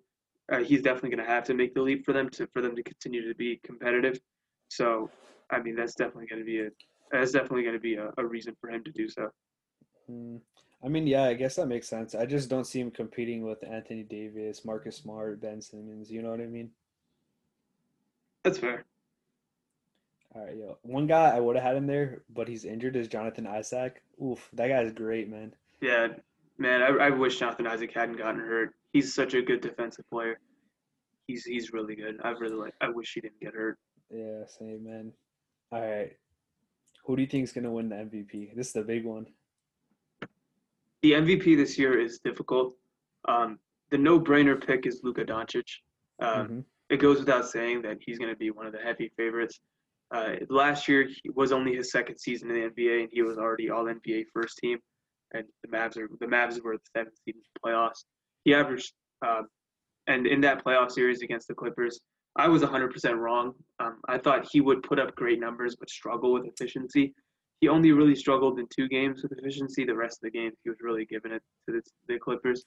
[0.51, 2.75] Uh, he's definitely going to have to make the leap for them to for them
[2.77, 4.19] to continue to be competitive.
[4.69, 5.11] So,
[5.51, 6.71] I mean, that's definitely going to be a
[7.13, 9.29] that's definitely going to be a, a, reason for him to do so.
[10.11, 10.41] Mm.
[10.85, 12.15] I mean, yeah, I guess that makes sense.
[12.15, 16.11] I just don't see him competing with Anthony Davis, Marcus Smart, Ben Simmons.
[16.11, 16.71] You know what I mean?
[18.43, 18.85] That's fair.
[20.35, 20.79] All right, yo.
[20.83, 24.03] One guy I would have had in there, but he's injured is Jonathan Isaac.
[24.21, 25.55] Oof, that guy's great, man.
[25.81, 26.09] Yeah,
[26.59, 28.75] Man, I, I wish Jonathan Isaac hadn't gotten hurt.
[28.93, 30.39] He's such a good defensive player.
[31.27, 32.19] He's he's really good.
[32.23, 32.75] I really like.
[32.81, 33.79] I wish he didn't get hurt.
[34.11, 35.13] Yeah, same man.
[35.71, 36.13] All right,
[37.05, 38.55] who do you think is gonna win the MVP?
[38.55, 39.27] This is the big one.
[41.03, 42.77] The MVP this year is difficult.
[43.27, 43.59] Um,
[43.91, 45.65] the no-brainer pick is Luka Doncic.
[46.21, 46.61] Um, mm-hmm.
[46.91, 49.61] It goes without saying that he's going to be one of the heavy favorites.
[50.15, 53.39] Uh, last year he was only his second season in the NBA, and he was
[53.39, 54.79] already All NBA first team.
[55.33, 58.05] And the Mavs are the Mavs were the seventh seed in the playoffs.
[58.45, 58.93] He averaged,
[59.27, 59.49] um,
[60.07, 62.01] and in that playoff series against the Clippers,
[62.37, 63.53] I was 100% wrong.
[63.79, 67.15] Um, I thought he would put up great numbers but struggle with efficiency.
[67.61, 69.85] He only really struggled in two games with efficiency.
[69.85, 72.65] The rest of the games, he was really giving it to the, the Clippers.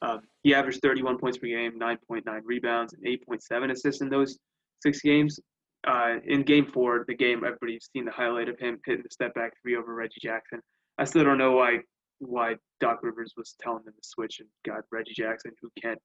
[0.00, 4.36] Um, he averaged 31 points per game, 9.9 rebounds, and 8.7 assists in those
[4.82, 5.38] six games.
[5.86, 9.34] Uh, in game four, the game everybody's seen the highlight of him hitting the step
[9.34, 10.60] back three over Reggie Jackson.
[10.98, 11.78] I still don't know why
[12.28, 15.98] why Doc Rivers was telling them to switch and got Reggie Jackson, who can't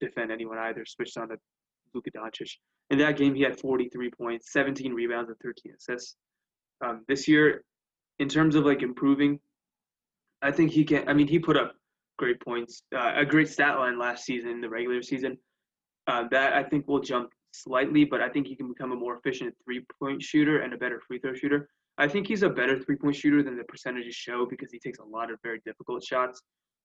[0.00, 1.36] defend anyone either, switched on to
[1.94, 2.50] Luka Doncic.
[2.90, 6.16] In that game, he had 43 points, 17 rebounds, and 13 assists.
[6.84, 7.64] Um, this year,
[8.18, 9.40] in terms of like improving,
[10.40, 11.08] I think he can.
[11.08, 11.74] I mean, he put up
[12.16, 15.36] great points, uh, a great stat line last season in the regular season.
[16.06, 19.16] Uh, that I think will jump slightly, but I think he can become a more
[19.16, 21.68] efficient three-point shooter and a better free throw shooter.
[21.98, 25.04] I think he's a better three-point shooter than the percentages show because he takes a
[25.04, 26.40] lot of very difficult shots,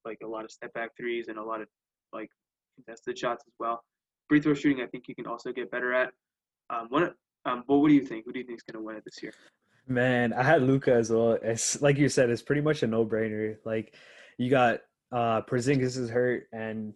[0.05, 1.67] like a lot of step-back threes and a lot of
[2.11, 2.29] like
[2.75, 3.83] contested shots as well.
[4.27, 6.11] Free throw shooting, I think he can also get better at.
[6.69, 7.11] Um, one,
[7.45, 8.25] um, but what do you think?
[8.25, 9.33] Who do you think is going to win it this year?
[9.85, 11.37] Man, I had Luka as well.
[11.43, 13.57] It's like you said, it's pretty much a no-brainer.
[13.65, 13.95] Like
[14.37, 14.79] you got
[15.11, 16.93] uh Porzingis is hurt, and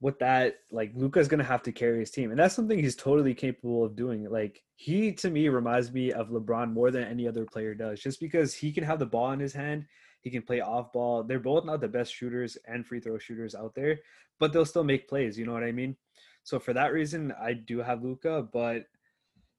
[0.00, 3.34] with that, like Luka's gonna have to carry his team, and that's something he's totally
[3.34, 4.28] capable of doing.
[4.30, 8.20] Like he, to me, reminds me of LeBron more than any other player does, just
[8.20, 9.84] because he can have the ball in his hand,
[10.22, 11.22] he can play off ball.
[11.22, 13.98] They're both not the best shooters and free throw shooters out there,
[14.38, 15.38] but they'll still make plays.
[15.38, 15.96] You know what I mean?
[16.44, 18.86] So for that reason, I do have Luka, but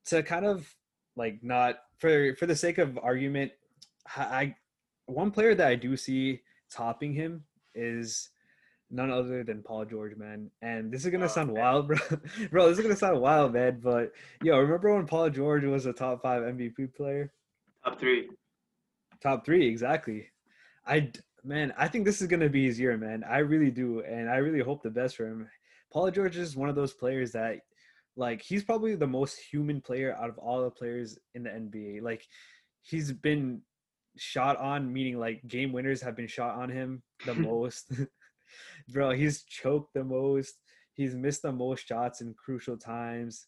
[0.05, 0.67] to kind of
[1.15, 3.51] like not for for the sake of argument,
[4.15, 4.55] I
[5.05, 7.43] one player that I do see topping him
[7.75, 8.29] is
[8.91, 10.51] none other than Paul George, man.
[10.61, 11.61] And this is gonna oh, sound man.
[11.61, 11.97] wild, bro.
[12.51, 13.79] bro, this is gonna sound wild, man.
[13.81, 14.11] But
[14.43, 17.31] yo, remember when Paul George was a top five MVP player?
[17.83, 18.29] Top three.
[19.21, 20.27] Top three, exactly.
[20.85, 21.11] I
[21.43, 23.23] man, I think this is gonna be his year, man.
[23.27, 25.49] I really do, and I really hope the best for him.
[25.91, 27.59] Paul George is one of those players that
[28.15, 32.01] like he's probably the most human player out of all the players in the NBA.
[32.01, 32.25] Like
[32.81, 33.61] he's been
[34.17, 37.91] shot on, meaning like game winners have been shot on him the most.
[38.89, 40.55] Bro, he's choked the most.
[40.93, 43.47] He's missed the most shots in crucial times.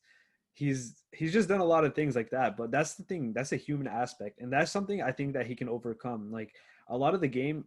[0.54, 2.56] He's he's just done a lot of things like that.
[2.58, 3.34] But that's the thing.
[3.34, 6.32] That's a human aspect, and that's something I think that he can overcome.
[6.32, 6.54] Like
[6.88, 7.66] a lot of the game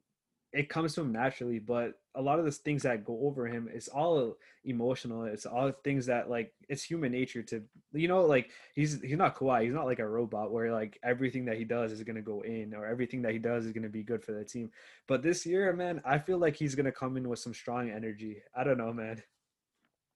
[0.57, 3.69] it comes to him naturally but a lot of the things that go over him
[3.73, 5.25] it's all emotional.
[5.25, 9.37] It's all things that like it's human nature to you know like he's he's not
[9.37, 9.65] Kawhi.
[9.65, 12.43] He's not like a robot where like everything that he does is going to go
[12.43, 14.71] in or everything that he does is going to be good for the team.
[15.07, 17.91] But this year man I feel like he's going to come in with some strong
[17.91, 18.43] energy.
[18.55, 19.23] I don't know man.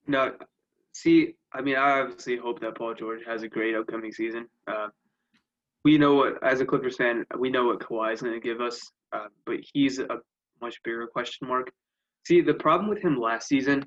[0.07, 0.33] No
[0.93, 4.47] see I mean I obviously hope that Paul George has a great upcoming season.
[4.67, 4.87] Uh,
[5.83, 8.61] we know what as a Clippers fan we know what Kawhi is going to give
[8.61, 8.79] us
[9.13, 10.19] uh, but he's a
[10.61, 11.71] much bigger question mark.
[12.27, 13.83] See, the problem with him last season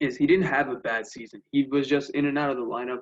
[0.00, 1.42] is he didn't have a bad season.
[1.52, 3.00] He was just in and out of the lineup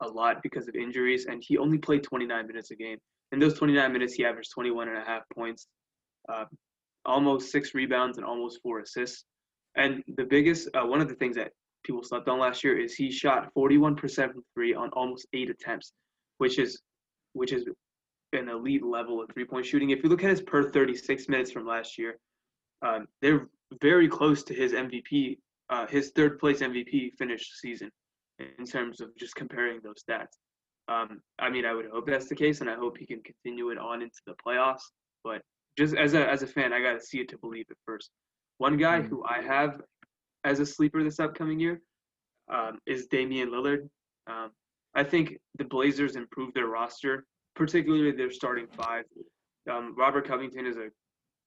[0.00, 2.98] a lot because of injuries, and he only played 29 minutes a game.
[3.32, 5.66] In those 29 minutes, he averaged 21 and a half points,
[6.28, 6.44] uh,
[7.04, 9.24] almost six rebounds, and almost four assists.
[9.76, 11.52] And the biggest, uh, one of the things that
[11.84, 13.98] people slept on last year is he shot 41%
[14.32, 15.92] from three on almost eight attempts,
[16.38, 16.80] which is,
[17.32, 17.64] which is
[18.34, 19.90] an elite level of three point shooting.
[19.90, 22.18] If you look at his per 36 minutes from last year,
[22.82, 23.48] um, they're
[23.80, 25.38] very close to his MVP,
[25.70, 27.90] uh, his third place MVP finished season
[28.58, 30.36] in terms of just comparing those stats.
[30.88, 33.70] Um, I mean, I would hope that's the case, and I hope he can continue
[33.70, 34.82] it on into the playoffs.
[35.22, 35.40] But
[35.78, 38.10] just as a as a fan, I got to see it to believe it first.
[38.58, 39.08] One guy mm-hmm.
[39.08, 39.80] who I have
[40.44, 41.80] as a sleeper this upcoming year
[42.52, 43.88] um, is Damian Lillard.
[44.26, 44.50] Um,
[44.94, 49.04] I think the Blazers improved their roster particularly their starting five.
[49.70, 50.88] Um, Robert Covington is a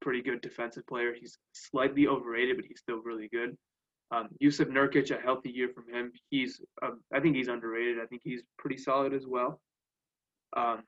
[0.02, 1.13] pretty good defensive player.
[1.20, 3.58] He's slightly overrated, but he's still really good.
[4.12, 6.12] Um, Jusuf Nurkic, a healthy year from him.
[6.30, 7.98] He's, um, I think he's underrated.
[8.02, 9.60] I think he's pretty solid as well.
[10.56, 10.84] Um,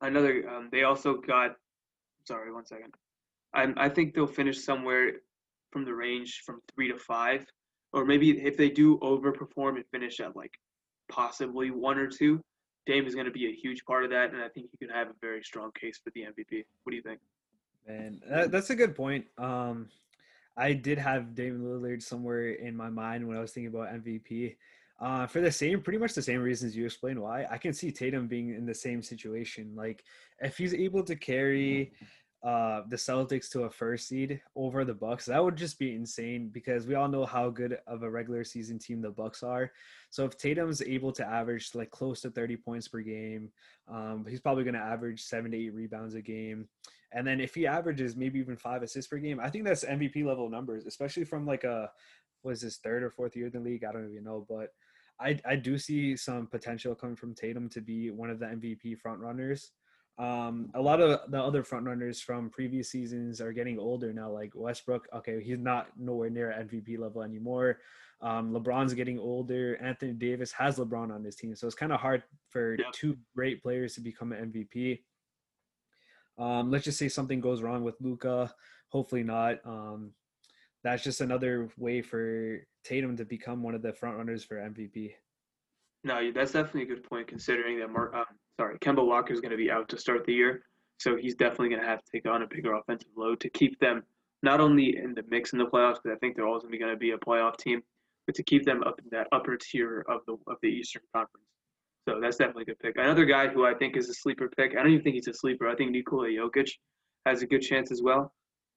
[0.00, 1.56] another, um, they also got,
[2.24, 2.94] sorry, one second.
[3.54, 5.14] I, I think they'll finish somewhere
[5.72, 7.44] from the range from three to five,
[7.92, 10.52] or maybe if they do overperform and finish at like
[11.08, 12.40] possibly one or two,
[12.86, 14.88] Dame is going to be a huge part of that, and I think he can
[14.94, 16.64] have a very strong case for the MVP.
[16.84, 17.20] What do you think?
[17.86, 19.26] Man, that, that's a good point.
[19.38, 19.88] Um,
[20.56, 24.56] I did have Dame Lillard somewhere in my mind when I was thinking about MVP.
[24.98, 27.44] Uh, for the same, pretty much the same reasons you explained why.
[27.50, 29.72] I can see Tatum being in the same situation.
[29.76, 30.04] Like,
[30.40, 31.92] if he's able to carry
[32.42, 35.26] uh, the Celtics to a first seed over the Bucks.
[35.26, 38.78] That would just be insane because we all know how good of a regular season
[38.78, 39.72] team the Bucks are.
[40.10, 43.50] So if Tatum's able to average like close to 30 points per game,
[43.88, 46.68] um, he's probably going to average seven to eight rebounds a game.
[47.12, 50.24] And then if he averages maybe even five assists per game, I think that's MVP
[50.24, 51.90] level numbers, especially from like a
[52.42, 53.84] was this third or fourth year in the league?
[53.84, 54.68] I don't even know, but
[55.20, 58.98] I I do see some potential coming from Tatum to be one of the MVP
[58.98, 59.72] front runners.
[60.18, 64.30] Um, a lot of the other front runners from previous seasons are getting older now,
[64.30, 65.08] like Westbrook.
[65.14, 67.80] Okay, he's not nowhere near MVP level anymore.
[68.22, 69.76] Um, LeBron's getting older.
[69.82, 72.92] Anthony Davis has LeBron on his team, so it's kind of hard for yep.
[72.92, 75.00] two great players to become an MVP.
[76.38, 78.52] Um, let's just say something goes wrong with Luka.
[78.88, 79.58] Hopefully not.
[79.66, 80.12] Um,
[80.82, 85.12] that's just another way for Tatum to become one of the front runners for MVP.
[86.04, 88.24] No, that's definitely a good point considering that Mark, um,
[88.58, 90.62] sorry, Kemba Walker is going to be out to start the year,
[90.98, 93.78] so he's definitely going to have to take on a bigger offensive load to keep
[93.80, 94.02] them
[94.42, 96.78] not only in the mix in the playoffs, because I think they're always going to
[96.78, 97.82] be going to be a playoff team,
[98.26, 101.46] but to keep them up in that upper tier of the of the Eastern Conference.
[102.08, 102.96] So that's definitely a good pick.
[102.96, 104.72] Another guy who I think is a sleeper pick.
[104.72, 105.68] I don't even think he's a sleeper.
[105.68, 106.70] I think Nikola Jokic
[107.24, 108.32] has a good chance as well.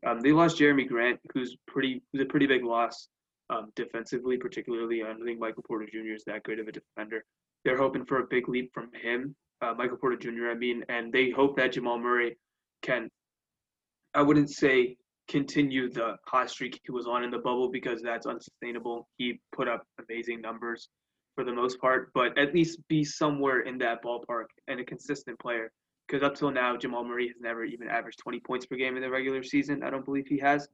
[0.05, 3.07] Um, they lost Jerami Grant, who's pretty who's a pretty big loss
[3.49, 5.03] um, defensively, particularly.
[5.03, 6.15] I don't think Michael Porter Jr.
[6.15, 7.23] is that great of a defender.
[7.65, 10.49] They're hoping for a big leap from him, uh, Michael Porter Jr.
[10.49, 12.37] I mean, and they hope that Jamal Murray
[12.81, 13.09] can.
[14.13, 18.25] I wouldn't say continue the hot streak he was on in the bubble because that's
[18.25, 19.07] unsustainable.
[19.17, 20.89] He put up amazing numbers
[21.35, 25.39] for the most part, but at least be somewhere in that ballpark and a consistent
[25.39, 25.71] player
[26.07, 29.03] because up till now Jamal Murray has never even averaged 20 points per game in
[29.03, 29.83] the regular season.
[29.83, 30.67] I don't believe he has.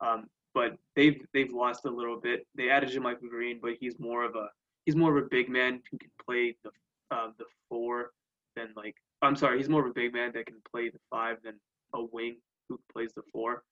[0.00, 2.46] Um, but they've they've lost a little bit.
[2.56, 4.48] They added JaMychal Green, but he's more of a
[4.84, 6.70] he's more of a big man who can play the
[7.10, 8.10] uh, the four
[8.56, 11.36] than like I'm sorry, he's more of a big man that can play the five
[11.44, 11.54] than
[11.94, 12.36] a wing
[12.68, 13.62] who plays the four.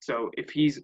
[0.00, 0.80] So if he's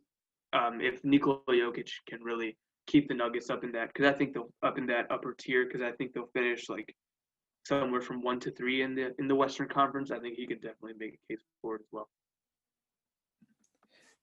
[0.52, 4.34] um, if Nikola Jokic can really keep the Nuggets up in that, because I think
[4.34, 6.94] they'll up in that upper tier, because I think they'll finish like
[7.66, 10.10] somewhere from one to three in the in the Western Conference.
[10.10, 12.08] I think he could definitely make a case for it as well.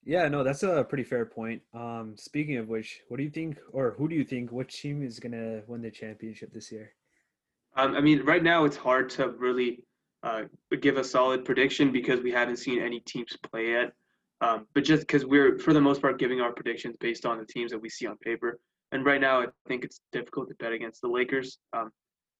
[0.06, 1.62] Yeah, no, that's a pretty fair point.
[1.72, 5.02] Um, speaking of which, what do you think, or who do you think, which team
[5.02, 6.92] is gonna win the championship this year?
[7.76, 9.82] Um, I mean, right now it's hard to really
[10.22, 10.42] uh,
[10.80, 13.92] give a solid prediction because we haven't seen any teams play yet.
[14.40, 17.46] Um, but just because we're, for the most part, giving our predictions based on the
[17.46, 18.58] teams that we see on paper.
[18.92, 21.58] And right now, I think it's difficult to bet against the Lakers.
[21.72, 21.90] Um,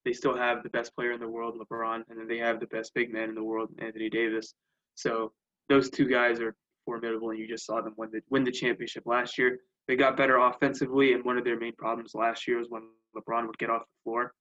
[0.04, 2.66] they still have the best player in the world, LeBron, and then they have the
[2.66, 4.54] best big man in the world, Anthony Davis.
[4.94, 5.32] So
[5.68, 9.04] those two guys are formidable, and you just saw them win the win the championship
[9.06, 9.58] last year.
[9.88, 12.82] They got better offensively, and one of their main problems last year was when
[13.16, 14.32] LeBron would get off the floor,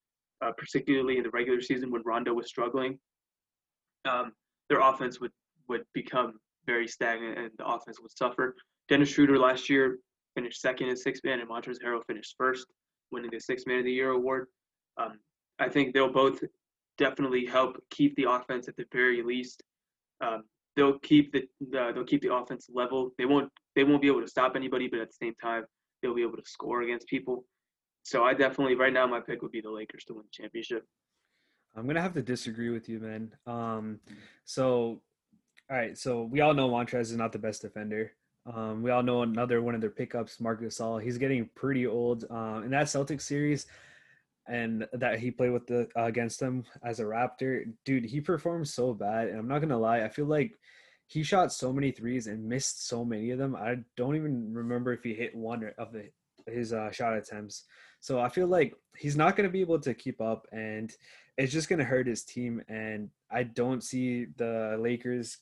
[0.43, 2.99] uh, particularly in the regular season when Rondo was struggling.
[4.05, 4.33] Um,
[4.69, 5.31] their offense would
[5.69, 6.33] would become
[6.65, 8.55] very stagnant, and the offense would suffer.
[8.89, 9.99] Dennis Schroeder last year
[10.35, 12.67] finished second in six man, and Montrezl Harrell finished first,
[13.11, 14.47] winning the Six Man of the Year award.
[14.97, 15.19] Um,
[15.59, 16.43] I think they'll both
[16.97, 19.63] definitely help keep the offense at the very least.
[20.21, 20.43] Um,
[20.75, 23.11] they'll keep the, the they'll keep the offense level.
[23.17, 25.63] They won't they won't be able to stop anybody, but at the same time
[26.01, 27.45] they'll be able to score against people.
[28.03, 30.85] So I definitely right now my pick would be the Lakers to win the championship.
[31.75, 33.31] I'm gonna have to disagree with you, man.
[33.47, 33.99] Um,
[34.45, 35.01] so
[35.69, 38.11] all right, so we all know Montrez is not the best defender.
[38.45, 41.01] Um, we all know another one of their pickups, Marc Gasol.
[41.01, 42.25] He's getting pretty old.
[42.29, 43.65] Um, in that Celtics series,
[44.47, 48.67] and that he played with the uh, against them as a Raptor, dude, he performed
[48.67, 49.29] so bad.
[49.29, 50.59] And I'm not gonna lie, I feel like
[51.07, 53.55] he shot so many threes and missed so many of them.
[53.55, 56.09] I don't even remember if he hit one of the,
[56.47, 57.65] his uh, shot attempts.
[57.99, 60.91] So I feel like he's not gonna be able to keep up, and
[61.37, 62.61] it's just gonna hurt his team.
[62.67, 65.37] And I don't see the Lakers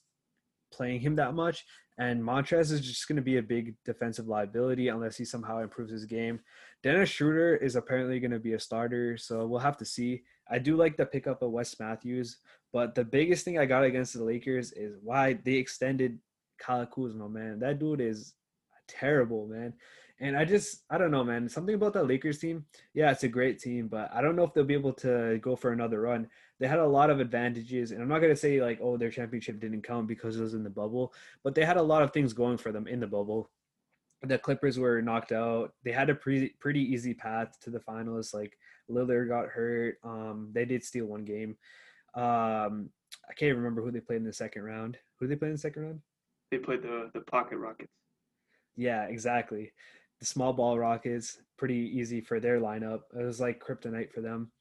[0.72, 1.66] playing him that much.
[1.98, 5.92] And Montrez is just going to be a big defensive liability unless he somehow improves
[5.92, 6.40] his game.
[6.82, 10.24] Dennis Schroeder is apparently going to be a starter, so we'll have to see.
[10.50, 12.38] I do like the pickup of Wes Matthews,
[12.74, 16.18] but the biggest thing I got against the Lakers is why they extended
[16.60, 17.60] Kyle Kuzma, man.
[17.60, 18.34] That dude is
[18.88, 19.74] terrible, man.
[20.22, 21.50] And I just, I don't know, man.
[21.50, 22.66] Something about that Lakers team.
[22.94, 25.56] Yeah, it's a great team, but I don't know if they'll be able to go
[25.56, 26.28] for another run.
[26.60, 29.60] They had a lot of advantages, and I'm not gonna say like, oh, their championship
[29.60, 31.12] didn't count because it was in the bubble,
[31.44, 33.50] but they had a lot of things going for them in the bubble
[34.24, 35.74] the Clippers were knocked out.
[35.84, 38.34] They had a pretty pretty easy path to the finals.
[38.34, 38.58] Like
[38.90, 39.98] Lillard got hurt.
[40.04, 41.58] Um, they did steal one game.
[42.14, 42.90] Um,
[43.30, 44.98] I can't remember who they played in the second round.
[45.20, 46.02] Who did they play in the second round?
[46.52, 47.92] They played the the Pocket Rockets.
[48.76, 49.72] Yeah, exactly.
[50.22, 53.02] The small ball Rockets, pretty easy for their lineup.
[53.20, 54.52] It was like kryptonite for them.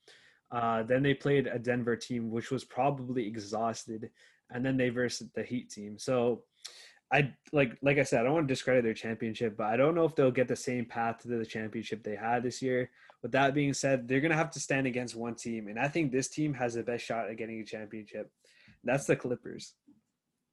[0.51, 4.11] Uh, then they played a Denver team which was probably exhausted
[4.51, 5.99] and then they versed the Heat team.
[5.99, 6.43] So
[7.13, 9.95] I like like I said, I don't want to discredit their championship, but I don't
[9.95, 12.91] know if they'll get the same path to the championship they had this year.
[13.23, 16.13] With that being said, they're gonna have to stand against one team, and I think
[16.13, 18.31] this team has the best shot at getting a championship.
[18.85, 19.75] That's the Clippers.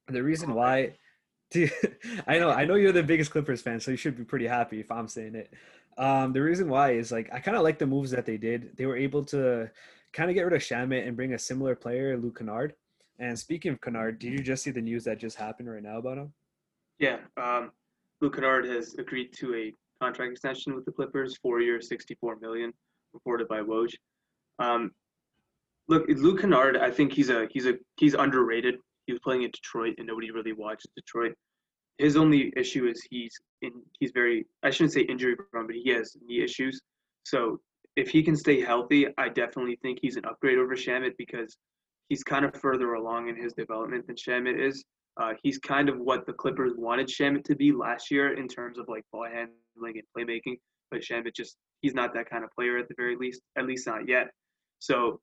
[0.08, 0.96] The reason why,
[1.50, 1.72] dude,
[2.26, 4.80] I know I know you're the biggest Clippers fan, so you should be pretty happy
[4.80, 5.52] if I'm saying it.
[5.96, 8.76] Um, the reason why is like I kind of like the moves that they did.
[8.76, 9.70] They were able to
[10.12, 12.74] kind of get rid of Shamet and bring a similar player, Luke Kennard.
[13.18, 15.98] And speaking of Kennard, did you just see the news that just happened right now
[15.98, 16.32] about him?
[17.00, 17.72] Yeah, um,
[18.20, 22.72] Luke Kennard has agreed to a contract extension with the Clippers, four years, sixty-four million,
[23.12, 23.94] reported by Woj.
[24.60, 24.92] Um,
[25.88, 28.76] look, Luke Kennard, I think he's a he's a he's underrated.
[29.08, 31.32] He was playing in Detroit, and nobody really watches Detroit.
[31.96, 35.88] His only issue is he's in he's very I shouldn't say injury prone, but he
[35.90, 36.78] has knee issues.
[37.24, 37.58] So
[37.96, 41.56] if he can stay healthy, I definitely think he's an upgrade over Shamet because
[42.10, 44.84] he's kind of further along in his development than Shamet is.
[45.18, 48.78] Uh, he's kind of what the Clippers wanted Shamet to be last year in terms
[48.78, 49.56] of like ball handling
[50.02, 50.58] and playmaking,
[50.90, 53.86] but Shamet just he's not that kind of player at the very least, at least
[53.86, 54.28] not yet.
[54.80, 55.18] So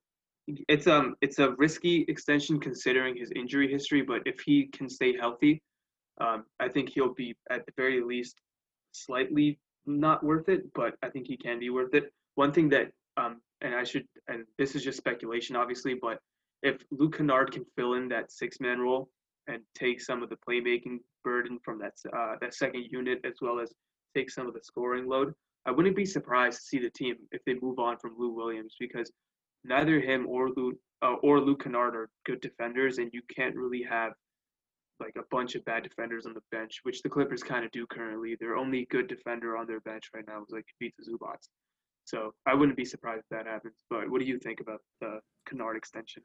[0.46, 5.16] it's um it's a risky extension considering his injury history, but if he can stay
[5.16, 5.62] healthy,
[6.20, 8.36] um, I think he'll be at the very least
[8.92, 12.12] slightly not worth it, but I think he can be worth it.
[12.34, 16.18] One thing that um and I should and this is just speculation obviously, but
[16.62, 19.08] if Luke Kennard can fill in that six man role
[19.48, 23.58] and take some of the playmaking burden from that uh, that second unit as well
[23.58, 23.72] as
[24.14, 25.34] take some of the scoring load,
[25.66, 28.76] I wouldn't be surprised to see the team if they move on from Lou Williams
[28.78, 29.10] because
[29.66, 33.82] neither him or Lou uh, or Luke Kennard are good defenders, and you can't really
[33.82, 34.12] have
[34.98, 37.86] like a bunch of bad defenders on the bench, which the Clippers kind of do
[37.86, 38.36] currently.
[38.40, 41.36] Their only good defender on their bench right now is like Ivica Zubac.
[42.04, 43.74] So I wouldn't be surprised if that happens.
[43.90, 46.22] But what do you think about the Kennard extension?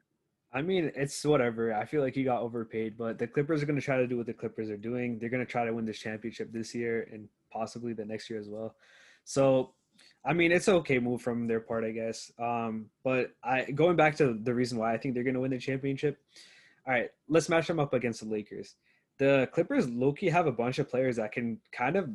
[0.54, 1.74] I mean, it's whatever.
[1.74, 4.16] I feel like he got overpaid, but the Clippers are going to try to do
[4.16, 5.18] what the Clippers are doing.
[5.18, 8.38] They're going to try to win this championship this year and possibly the next year
[8.38, 8.76] as well.
[9.24, 9.74] So,
[10.24, 12.30] I mean, it's okay move from their part, I guess.
[12.38, 15.50] Um, but I going back to the reason why I think they're going to win
[15.50, 16.18] the championship.
[16.86, 18.76] All right, let's match them up against the Lakers.
[19.18, 22.10] The Clippers, Loki, have a bunch of players that can kind of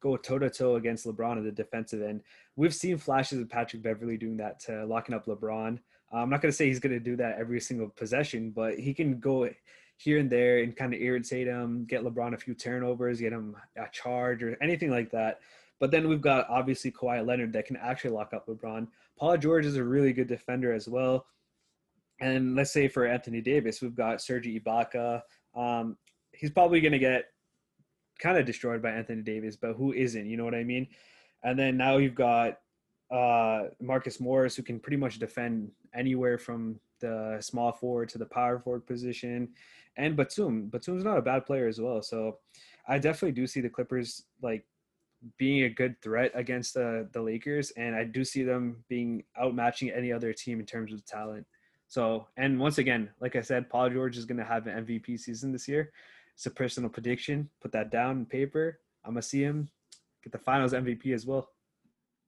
[0.00, 2.22] go toe to toe against LeBron at the defensive end.
[2.56, 5.78] We've seen flashes of Patrick Beverley doing that to locking up LeBron.
[6.12, 8.92] I'm not going to say he's going to do that every single possession, but he
[8.92, 9.48] can go
[10.00, 13.54] here and there and kind of irritate him, get LeBron a few turnovers, get him
[13.76, 15.40] a charge or anything like that.
[15.78, 18.88] But then we've got obviously Kawhi Leonard that can actually lock up LeBron.
[19.18, 21.26] Paul George is a really good defender as well.
[22.18, 25.20] And let's say for Anthony Davis, we've got Serge Ibaka.
[25.54, 25.98] Um,
[26.32, 27.26] he's probably going to get
[28.20, 30.26] kind of destroyed by Anthony Davis, but who isn't?
[30.26, 30.86] You know what I mean?
[31.42, 32.58] And then now you've got
[33.10, 38.26] uh, Marcus Morris, who can pretty much defend anywhere from the small forward to the
[38.26, 39.48] power forward position,
[39.96, 40.68] and Batum.
[40.68, 42.02] Batum's not a bad player as well.
[42.02, 42.38] So
[42.88, 44.64] I definitely do see the Clippers like
[45.36, 49.96] being a good threat against the the Lakers, and I do see them being outmatching
[49.96, 51.46] any other team in terms of talent.
[51.88, 55.18] So, and once again, like I said, Paul George is going to have an MVP
[55.18, 55.90] season this year.
[56.34, 57.50] It's a personal prediction.
[57.60, 58.78] Put that down in paper.
[59.04, 59.68] I'm gonna see him
[60.22, 61.48] get the Finals MVP as well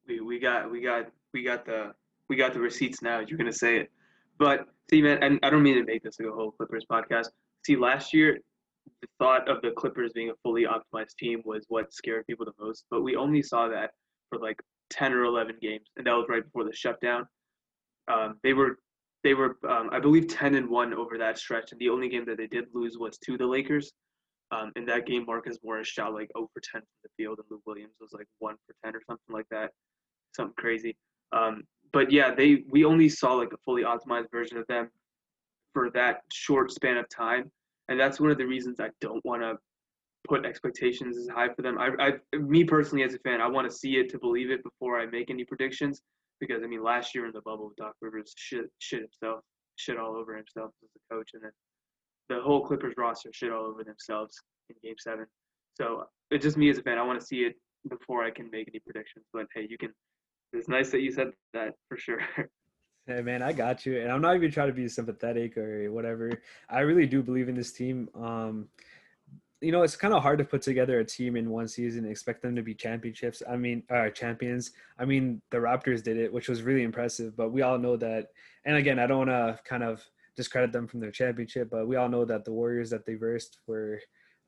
[0.07, 1.95] we, we got we got we got the
[2.29, 3.21] we got the receipts now.
[3.21, 3.91] You're gonna say it,
[4.39, 7.29] but see, man, and I don't mean to make this like a whole Clippers podcast.
[7.65, 8.39] See, last year,
[9.01, 12.65] the thought of the Clippers being a fully optimized team was what scared people the
[12.65, 12.85] most.
[12.91, 13.91] But we only saw that
[14.29, 14.61] for like
[14.91, 17.27] 10 or 11 games, and that was right before the shutdown.
[18.09, 18.79] Um, they were
[19.25, 22.25] they were um, I believe 10 and one over that stretch, and the only game
[22.27, 23.93] that they did lose was to the Lakers.
[24.51, 27.47] Um, in that game, Marcus Morris shot like 0 for 10 from the field, and
[27.51, 29.71] Lou Williams was like 1 for 10 or something like that
[30.35, 30.97] something crazy.
[31.33, 31.63] Um,
[31.93, 34.91] but yeah, they we only saw like a fully optimized version of them
[35.75, 37.51] for that short span of time,
[37.89, 39.57] and that's one of the reasons I don't want to
[40.29, 41.79] put expectations as high for them.
[41.79, 44.63] I, I, me personally as a fan, I want to see it to believe it
[44.63, 46.01] before I make any predictions.
[46.41, 49.41] Because I mean, last year in the bubble, Doc Rivers shit shit himself,
[49.77, 51.53] shit all over himself as a coach, and then
[52.29, 54.37] the whole Clippers roster shit all over themselves
[54.69, 55.27] in Game Seven.
[55.75, 56.99] So it's just me as a fan.
[56.99, 57.55] I want to see it
[57.89, 59.25] before I can make any predictions.
[59.33, 59.91] But hey, you can
[60.53, 62.21] it's nice that you said that for sure.
[63.09, 66.31] Hey man, I got you, and I'm not even trying to be sympathetic or whatever.
[66.71, 68.09] I really do believe in this team.
[68.15, 68.69] Um,
[69.61, 72.13] you know, it's kind of hard to put together a team in one season and
[72.13, 73.43] expect them to be championships.
[73.51, 74.71] I mean, uh, champions.
[75.01, 77.37] I mean, the Raptors did it, which was really impressive.
[77.37, 78.29] But we all know that.
[78.65, 80.05] And again, I don't want to kind of
[80.37, 83.59] discredit them from their championship, but we all know that the Warriors that they versed
[83.67, 84.01] were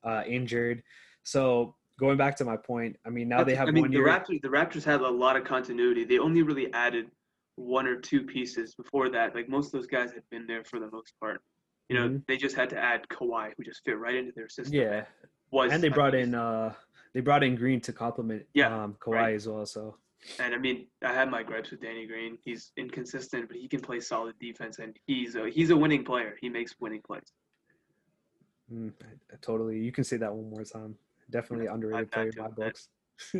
[0.05, 0.81] uh, injured.
[1.23, 3.91] So going back to my point, I mean now That's, they have I mean, one
[3.91, 4.07] the year.
[4.07, 6.03] Raptors, the Raptors had a lot of continuity.
[6.03, 7.11] They only really added
[7.55, 9.33] one or two pieces before that.
[9.35, 11.41] Like most of those guys had been there for the most part.
[11.89, 12.17] You know, Mm-hmm.
[12.27, 14.73] they just had to add Kawhi, who just fit right into their system.
[14.73, 15.05] Yeah,
[15.51, 16.73] was and they I brought in uh
[17.13, 19.35] they brought in Green to complement Yeah, um Kawhi right.
[19.35, 19.65] as well.
[19.65, 19.97] So
[20.39, 22.37] And I mean, I have my gripes with Danny Green.
[22.43, 26.35] He's inconsistent, but he can play solid defense, and he's a he's a winning player.
[26.41, 27.31] He makes winning plays.
[28.71, 28.91] mm,
[29.41, 30.95] totally, you can say that one more time.
[31.29, 32.89] Definitely underrated player in my books.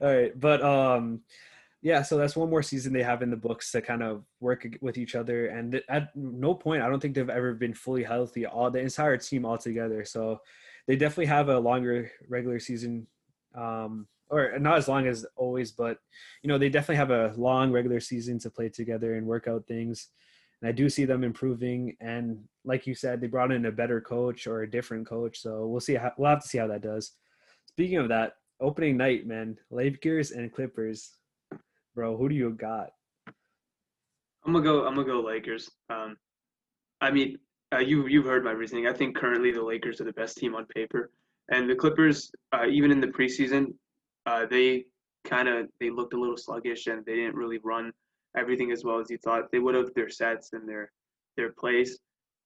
[0.00, 1.20] All right, but um,
[1.82, 2.02] yeah.
[2.02, 4.96] So that's one more season they have in the books to kind of work with
[4.96, 5.46] each other.
[5.46, 8.46] And at no point, I don't think they've ever been fully healthy.
[8.46, 10.04] All the entire team all together.
[10.04, 10.40] So
[10.86, 13.06] they definitely have a longer regular season,
[13.54, 15.98] um, or not as long as always, but
[16.42, 19.66] you know they definitely have a long regular season to play together and work out
[19.66, 20.08] things.
[20.62, 21.96] And I do see them improving.
[22.00, 25.40] And like you said, they brought in a better coach or a different coach.
[25.40, 25.94] So we'll see.
[25.94, 27.12] How, we'll have to see how that does.
[27.66, 31.16] Speaking of that, opening night, man, Lakers and Clippers,
[31.94, 32.16] bro.
[32.16, 32.90] Who do you got?
[34.46, 34.86] I'm gonna go.
[34.86, 35.70] I'm gonna go Lakers.
[35.90, 36.16] Um,
[37.00, 37.38] I mean,
[37.74, 38.86] uh, you you've heard my reasoning.
[38.86, 41.10] I think currently the Lakers are the best team on paper,
[41.50, 43.74] and the Clippers, uh, even in the preseason,
[44.26, 44.84] uh, they
[45.24, 47.92] kind of they looked a little sluggish and they didn't really run
[48.36, 49.92] everything as well as you thought they would have.
[49.94, 50.90] Their sets and their
[51.36, 51.98] their plays.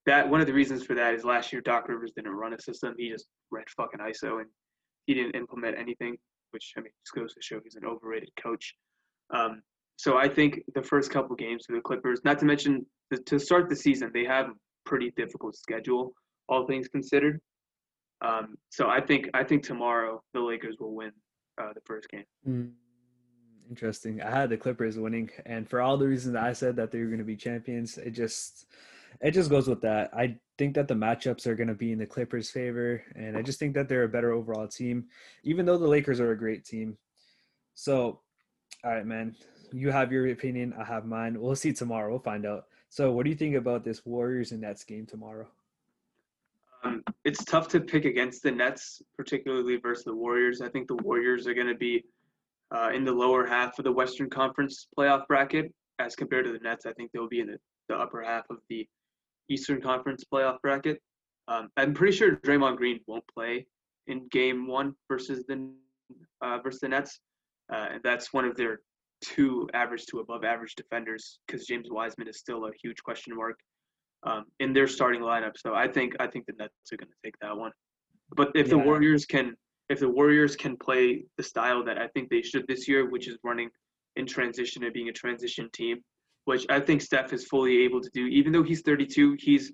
[0.07, 2.61] That one of the reasons for that is last year Doc Rivers didn't run a
[2.61, 2.95] system.
[2.97, 4.49] He just ran fucking ISO and
[5.07, 6.17] he didn't implement anything,
[6.51, 8.75] which I mean just goes to show he's an overrated coach.
[9.31, 9.63] Um,
[9.97, 13.39] so I think the first couple games for the Clippers, not to mention the, to
[13.39, 14.53] start the season, they have a
[14.85, 16.13] pretty difficult schedule,
[16.49, 17.41] all things considered.
[18.23, 21.13] Um, so I think I think tomorrow the Lakers will win
[21.61, 22.25] uh, the first game.
[22.49, 22.71] Mm,
[23.69, 24.23] interesting.
[24.23, 27.07] I had the Clippers winning, and for all the reasons I said that they were
[27.07, 28.67] going to be champions, it just
[29.21, 30.11] it just goes with that.
[30.15, 33.43] I think that the matchups are going to be in the Clippers' favor, and I
[33.43, 35.07] just think that they're a better overall team,
[35.43, 36.97] even though the Lakers are a great team.
[37.75, 38.21] So,
[38.85, 39.35] all right, man,
[39.73, 41.41] you have your opinion, I have mine.
[41.41, 42.11] We'll see tomorrow.
[42.11, 42.67] We'll find out.
[42.89, 45.47] So, what do you think about this Warriors and Nets game tomorrow?
[46.85, 50.61] Um, it's tough to pick against the Nets, particularly versus the Warriors.
[50.61, 52.05] I think the Warriors are going to be
[52.75, 56.59] uh, in the lower half of the Western Conference playoff bracket as compared to the
[56.59, 56.87] Nets.
[56.87, 57.59] I think they'll be in the,
[57.89, 58.87] the upper half of the
[59.49, 61.01] Eastern Conference playoff bracket.
[61.49, 63.67] Um, I'm pretty sure Draymond Green won't play
[64.09, 65.71] in Game One versus the
[66.43, 67.21] uh, versus the Nets,
[67.73, 68.81] uh, and that's one of their
[69.23, 73.59] two average to above average defenders because James Wiseman is still a huge question mark
[74.25, 75.53] um, in their starting lineup.
[75.57, 77.71] So I think I think the Nets are going to take that one.
[78.37, 79.55] But if the Warriors can
[79.89, 83.29] if the Warriors can play the style that I think they should this year, which
[83.29, 83.71] is running
[84.17, 85.99] in transition and being a transition team,
[86.45, 88.27] which I think Steph is fully able to do.
[88.27, 89.73] Even though he's 32, he's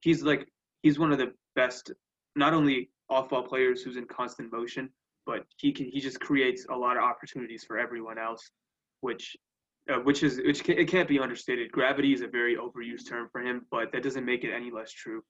[0.00, 0.46] he's like
[0.82, 1.92] he's one of the best,
[2.34, 4.88] not only off-ball players who's in constant motion,
[5.26, 8.50] but he can he just creates a lot of opportunities for everyone else,
[9.00, 9.36] which
[9.92, 11.70] uh, which is which can, it can't be understated.
[11.72, 14.92] Gravity is a very overused term for him, but that doesn't make it any less
[14.92, 15.22] true.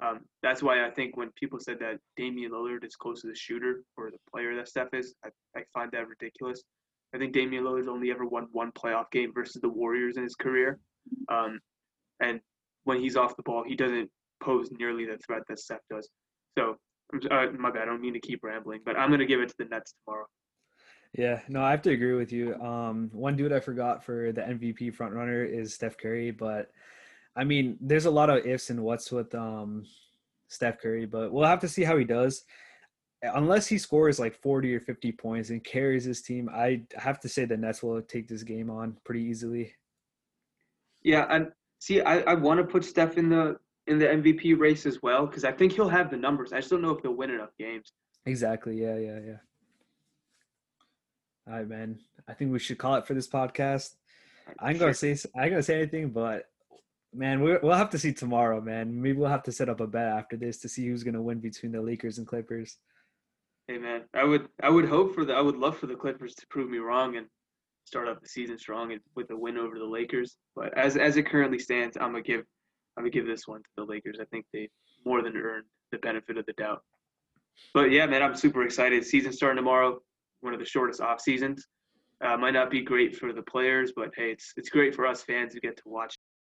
[0.00, 3.34] Um, that's why I think when people said that Damian Lillard is close to the
[3.34, 6.62] shooter or the player that Steph is, I, I find that ridiculous.
[7.14, 10.34] I think Damian Lillard's only ever won one playoff game versus the Warriors in his
[10.34, 10.78] career,
[11.28, 11.60] um,
[12.20, 12.40] and
[12.84, 14.10] when he's off the ball, he doesn't
[14.42, 16.08] pose nearly the threat that Steph does.
[16.58, 16.76] So,
[17.30, 17.82] uh, my bad.
[17.82, 20.26] I don't mean to keep rambling, but I'm gonna give it to the Nets tomorrow.
[21.16, 22.54] Yeah, no, I have to agree with you.
[22.56, 26.70] Um, one dude I forgot for the MVP frontrunner is Steph Curry, but
[27.36, 29.84] I mean, there's a lot of ifs and whats with um,
[30.48, 32.44] Steph Curry, but we'll have to see how he does.
[33.22, 37.28] Unless he scores like 40 or 50 points and carries his team, I have to
[37.28, 39.74] say the Nets will take this game on pretty easily.
[41.02, 44.84] Yeah, and see, I, I want to put Steph in the in the MVP race
[44.86, 46.52] as well because I think he'll have the numbers.
[46.52, 47.92] I just don't know if he'll win enough games.
[48.24, 48.80] Exactly.
[48.80, 49.36] Yeah, yeah, yeah.
[51.48, 52.00] All right, man.
[52.28, 53.94] I think we should call it for this podcast.
[54.58, 56.46] I ain't gonna say I ain't gonna say anything, but
[57.16, 59.00] man, we we'll have to see tomorrow, man.
[59.00, 61.40] Maybe we'll have to set up a bet after this to see who's gonna win
[61.40, 62.78] between the Lakers and Clippers.
[63.68, 66.34] Hey man, I would I would hope for the I would love for the Clippers
[66.36, 67.26] to prove me wrong and
[67.84, 70.36] start off the season strong and with a win over the Lakers.
[70.54, 72.44] But as as it currently stands, I'm gonna give
[72.96, 74.18] I'm gonna give this one to the Lakers.
[74.20, 74.68] I think they
[75.04, 76.82] more than earned the benefit of the doubt.
[77.72, 79.04] But yeah, man, I'm super excited.
[79.04, 80.00] Season starting tomorrow.
[80.40, 81.66] One of the shortest off seasons.
[82.24, 85.22] Uh, might not be great for the players, but hey, it's it's great for us
[85.22, 86.16] fans who get to watch